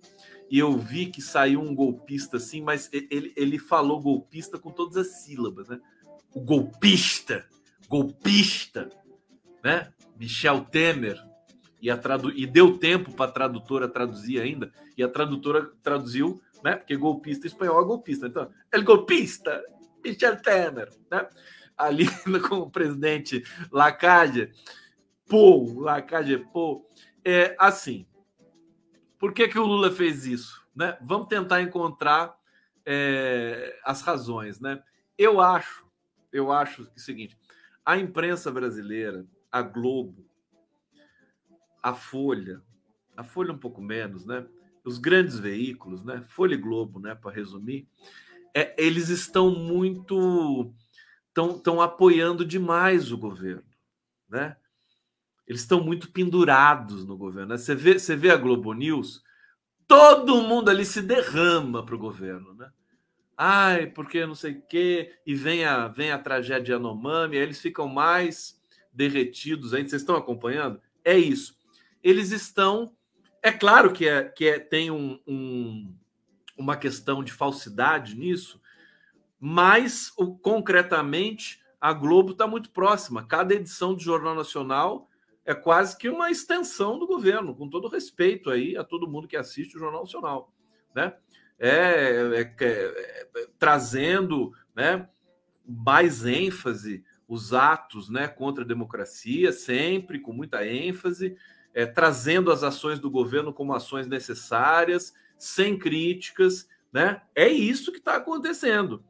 [0.50, 4.96] e eu vi que saiu um golpista assim, mas ele, ele falou golpista com todas
[4.96, 5.78] as sílabas, né?
[6.34, 7.46] O golpista,
[7.88, 8.88] golpista,
[9.62, 9.92] né?
[10.18, 11.22] Michel Temer.
[11.80, 12.30] E, a tradu...
[12.30, 16.76] e deu tempo para a tradutora traduzir ainda, e a tradutora traduziu, né?
[16.76, 18.26] Porque golpista espanhol é golpista.
[18.26, 19.62] Então, ele golpista,
[20.04, 21.28] Michel Temer, né?
[21.84, 22.06] Ali
[22.48, 24.52] com o presidente Lacade,
[25.28, 26.88] Pô, Lacade Pô,
[27.24, 28.06] é assim.
[29.18, 30.64] Por que, que o Lula fez isso?
[30.74, 30.96] Né?
[31.02, 32.34] Vamos tentar encontrar
[32.86, 34.82] é, as razões, né?
[35.16, 35.86] Eu acho,
[36.32, 37.38] eu acho que é o seguinte:
[37.84, 40.24] a imprensa brasileira, a Globo,
[41.82, 42.62] a Folha,
[43.16, 44.46] a Folha um pouco menos, né?
[44.84, 47.86] os grandes veículos, né, Folha e Globo, né, para resumir,
[48.54, 50.72] é, eles estão muito
[51.36, 53.64] estão, apoiando demais o governo,
[54.28, 54.56] né?
[55.46, 57.48] Eles estão muito pendurados no governo.
[57.48, 57.58] Né?
[57.58, 59.22] Você vê, você vê a Globo News,
[59.88, 62.70] todo mundo ali se derrama para o governo, né?
[63.36, 67.60] Ai, porque não sei o quê, e vem a, vem a tragédia Yanomami, aí eles
[67.60, 68.60] ficam mais
[68.92, 69.88] derretidos ainda.
[69.88, 70.80] Vocês estão acompanhando?
[71.02, 71.56] É isso.
[72.02, 72.94] Eles estão.
[73.42, 75.96] É claro que, é, que é, tem um, um,
[76.56, 78.60] uma questão de falsidade nisso,
[79.41, 83.26] mas o, concretamente a Globo está muito próxima.
[83.26, 85.09] Cada edição do Jornal Nacional
[85.47, 89.36] é quase que uma extensão do governo, com todo respeito aí a todo mundo que
[89.36, 90.53] assiste o Jornal Nacional,
[90.95, 91.14] né?
[91.59, 95.09] É, é, é, é trazendo, né,
[95.66, 101.36] mais ênfase os atos, né, contra a democracia, sempre com muita ênfase,
[101.72, 107.22] é, trazendo as ações do governo como ações necessárias, sem críticas, né?
[107.34, 109.05] É isso que está acontecendo.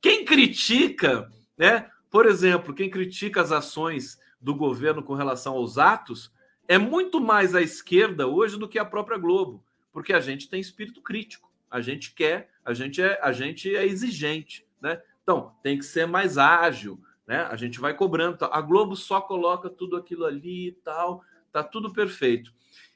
[0.00, 1.90] Quem critica, né?
[2.10, 6.32] Por exemplo, quem critica as ações do governo com relação aos atos
[6.68, 10.60] é muito mais à esquerda hoje do que a própria Globo, porque a gente tem
[10.60, 15.02] espírito crítico, a gente quer, a gente é, a gente é exigente, né?
[15.22, 17.42] Então tem que ser mais ágil, né?
[17.50, 18.44] A gente vai cobrando.
[18.44, 21.22] A Globo só coloca tudo aquilo ali e tal,
[21.52, 22.52] tá tudo perfeito.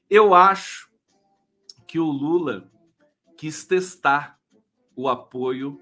[0.08, 0.88] Eu acho
[1.86, 2.70] que o Lula
[3.36, 4.38] quis testar
[4.94, 5.80] o apoio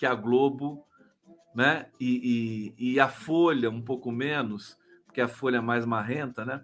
[0.00, 0.86] que a Globo,
[1.54, 4.80] né, e, e, e a Folha um pouco menos
[5.10, 6.62] porque a folha é mais marrenta, né,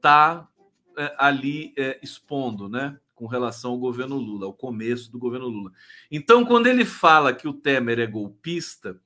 [0.00, 0.48] tá
[0.96, 5.72] é, ali é, expondo, né, com relação ao governo Lula, ao começo do governo Lula.
[6.10, 8.98] Então, quando ele fala que o Temer é golpista,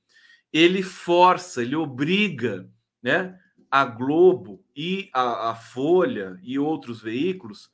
[0.53, 2.69] ele força, ele obriga,
[3.01, 3.37] né,
[3.69, 7.71] a Globo e a, a Folha e outros veículos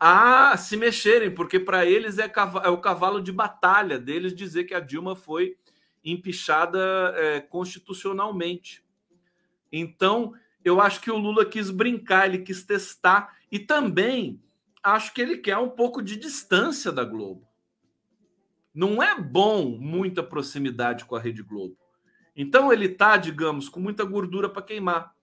[0.00, 2.24] a se mexerem, porque para eles é,
[2.64, 5.58] é, o cavalo de batalha deles dizer que a Dilma foi
[6.02, 8.82] empichada é, constitucionalmente.
[9.70, 10.32] Então,
[10.64, 14.42] eu acho que o Lula quis brincar, ele quis testar e também
[14.82, 17.46] acho que ele quer um pouco de distância da Globo.
[18.74, 21.76] Não é bom muita proximidade com a Rede Globo.
[22.34, 25.14] Então ele tá, digamos, com muita gordura para queimar.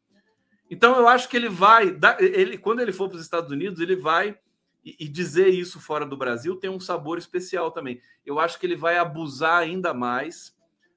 [0.69, 3.95] Então eu acho que ele vai, ele quando ele for para os Estados Unidos, ele
[3.95, 4.37] vai
[4.83, 8.01] e dizer isso fora do Brasil tem um sabor especial também.
[8.25, 10.55] Eu acho que ele vai abusar ainda mais,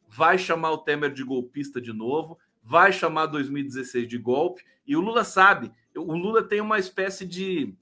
[0.09, 5.01] vai chamar o Temer de golpista de novo, vai chamar 2016 de golpe, e o
[5.01, 7.74] Lula sabe, o Lula tem uma espécie de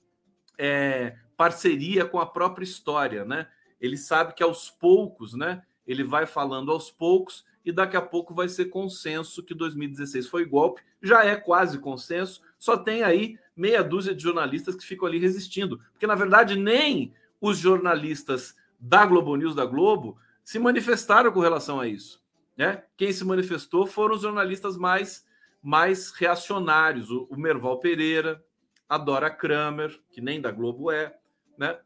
[0.56, 3.48] é, parceria com a própria história, né?
[3.80, 5.62] Ele sabe que aos poucos, né?
[5.86, 10.46] Ele vai falando aos poucos e daqui a pouco vai ser consenso que 2016 foi
[10.46, 15.18] golpe, já é quase consenso, só tem aí meia dúzia de jornalistas que ficam ali
[15.18, 21.40] resistindo, porque na verdade nem os jornalistas da Globo News da Globo se manifestaram com
[21.40, 22.24] relação a isso.
[22.56, 22.82] Né?
[22.96, 25.26] Quem se manifestou foram os jornalistas mais,
[25.62, 28.42] mais reacionários, o, o Merval Pereira,
[28.88, 31.14] a Dora Kramer, que nem da Globo é,
[31.58, 31.78] né?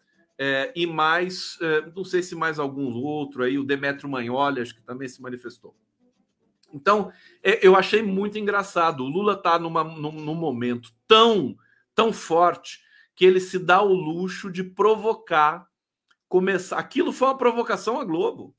[0.45, 4.11] É, e mais, é, não sei se mais algum outro aí, o Demetrio
[4.61, 5.73] acho que também se manifestou.
[6.75, 7.13] Então,
[7.45, 9.05] é, eu achei muito engraçado.
[9.05, 11.57] O Lula está num, num momento tão,
[11.95, 12.81] tão forte
[13.15, 15.69] que ele se dá o luxo de provocar,
[16.29, 16.77] começar.
[16.77, 18.53] Aquilo foi uma provocação à Globo.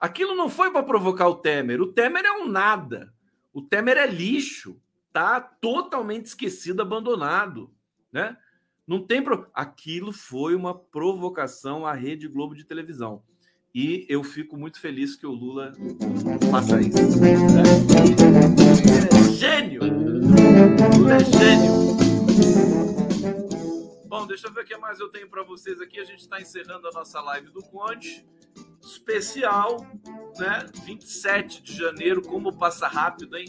[0.00, 1.80] Aquilo não foi para provocar o Temer.
[1.80, 3.14] O Temer é um nada.
[3.52, 4.82] O Temer é lixo.
[5.12, 7.72] Tá totalmente esquecido, abandonado,
[8.10, 8.36] né?
[8.86, 9.46] Não tem pro...
[9.54, 13.22] aquilo foi uma provocação à Rede Globo de televisão.
[13.74, 15.72] E eu fico muito feliz que o Lula
[16.50, 17.18] faça isso.
[17.20, 17.32] Né?
[19.38, 19.82] Gênio!
[20.98, 21.72] Lula é gênio!
[24.08, 26.00] Bom, deixa eu ver o que mais eu tenho para vocês aqui.
[26.00, 28.26] A gente está encerrando a nossa live do Conte
[28.82, 29.86] especial,
[30.36, 30.66] né?
[30.84, 33.46] 27 de janeiro, como passa rápido, hein?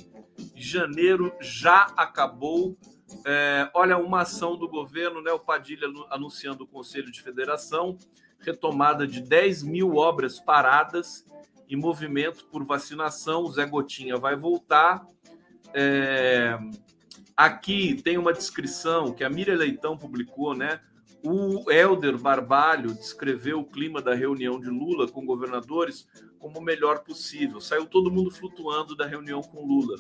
[0.55, 2.77] Janeiro já acabou.
[3.25, 5.31] É, olha, uma ação do governo, né?
[5.31, 7.97] O Padilha anunciando o Conselho de Federação,
[8.39, 11.25] retomada de 10 mil obras paradas
[11.67, 13.43] e movimento por vacinação.
[13.43, 15.05] O Zé Gotinha vai voltar.
[15.73, 16.57] É,
[17.35, 20.79] aqui tem uma descrição que a Miriam Leitão publicou, né?
[21.25, 26.05] O Helder Barbalho descreveu o clima da reunião de Lula com governadores
[26.37, 27.61] como o melhor possível.
[27.61, 29.95] Saiu todo mundo flutuando da reunião com Lula,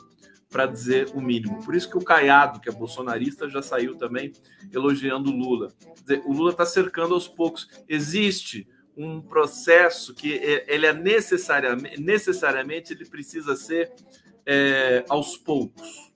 [0.53, 1.61] para dizer o mínimo.
[1.65, 4.31] Por isso que o Caiado, que é bolsonarista, já saiu também
[4.71, 5.73] elogiando o Lula.
[6.01, 7.67] Dizer, o Lula está cercando aos poucos.
[7.89, 13.91] Existe um processo que é, ele é necessariamente, necessariamente ele precisa ser
[14.45, 16.13] é, aos poucos.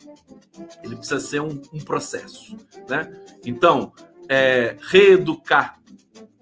[0.83, 2.55] Ele precisa ser um, um processo,
[2.87, 3.11] né?
[3.43, 3.91] Então,
[4.29, 5.81] é, reeducar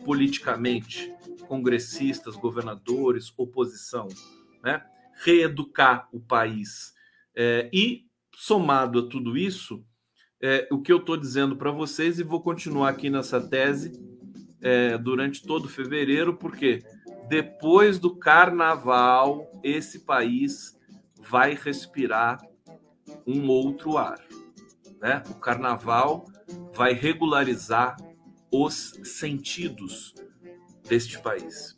[0.03, 1.15] politicamente
[1.47, 4.09] congressistas, governadores, oposição,
[4.61, 4.83] né?
[5.23, 6.94] reeducar o país.
[7.35, 8.05] É, e,
[8.35, 9.83] somado a tudo isso,
[10.41, 13.91] é, o que eu estou dizendo para vocês, e vou continuar aqui nessa tese
[14.61, 16.83] é, durante todo fevereiro, porque
[17.27, 20.77] depois do carnaval, esse país
[21.19, 22.39] vai respirar
[23.25, 24.19] um outro ar.
[25.01, 25.23] Né?
[25.29, 26.25] O carnaval
[26.73, 27.97] vai regularizar
[28.51, 30.13] os sentidos
[30.87, 31.75] deste país.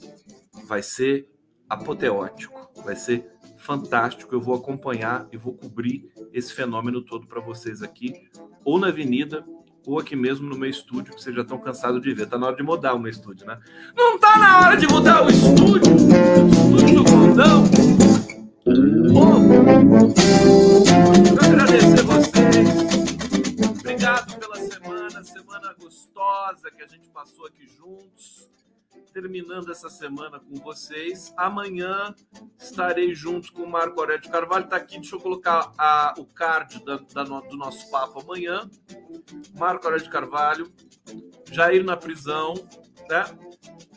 [0.66, 1.30] Vai ser
[1.70, 3.32] apoteótico, vai ser
[3.68, 4.34] fantástico.
[4.34, 8.14] Eu vou acompanhar e vou cobrir esse fenômeno todo para vocês aqui,
[8.64, 9.46] ou na avenida,
[9.86, 12.28] ou aqui mesmo no meu estúdio, que vocês já estão cansados de ver.
[12.28, 13.60] Tá na hora de mudar o meu estúdio, né?
[13.96, 15.94] Não tá na hora de mudar o estúdio!
[15.94, 17.64] O estúdio do Condão!
[19.14, 19.36] Bom,
[21.46, 23.80] agradecer vocês.
[23.80, 28.48] Obrigado pela semana, semana gostosa que a gente passou aqui juntos
[29.14, 31.34] terminando essa semana com vocês.
[31.38, 32.14] Amanhã
[32.58, 34.66] estarei junto com o Marco Aurélio Carvalho.
[34.66, 38.70] Está aqui, deixa eu colocar a, o card da, da, do nosso papo amanhã.
[39.58, 40.74] Marco Aurélio Carvalho,
[41.52, 42.54] Jair na prisão,
[43.10, 43.24] né?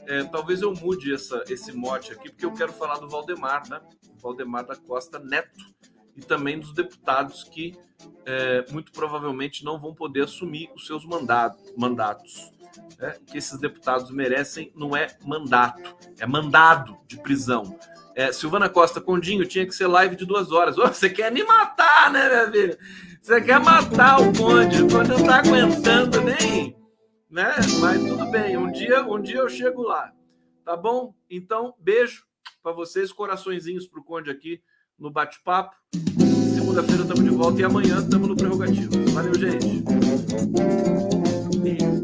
[0.07, 3.81] É, talvez eu mude essa, esse mote aqui, porque eu quero falar do Valdemar, né?
[4.21, 5.65] Valdemar da Costa Neto,
[6.17, 7.77] e também dos deputados que
[8.25, 11.73] é, muito provavelmente não vão poder assumir os seus mandatos.
[11.77, 12.51] mandatos
[13.01, 17.79] né, que esses deputados merecem não é mandato, é mandado de prisão.
[18.15, 20.77] É, Silvana Costa Condinho tinha que ser live de duas horas.
[20.77, 22.79] Você quer me matar, né, minha filha?
[23.23, 26.77] Você quer matar o Conde, o Conde não tá aguentando nem,
[27.31, 27.55] né?
[27.81, 30.13] Mas tudo bem, um dia, um dia eu chego lá,
[30.65, 31.15] tá bom?
[31.29, 32.25] Então, beijo
[32.63, 34.63] para vocês, coraçõezinhos pro Conde aqui
[34.99, 35.75] no bate-papo.
[36.55, 38.91] Segunda-feira estamos de volta e amanhã estamos no Prerrogativo.
[39.13, 39.83] Valeu, gente.
[41.59, 42.00] Beijo.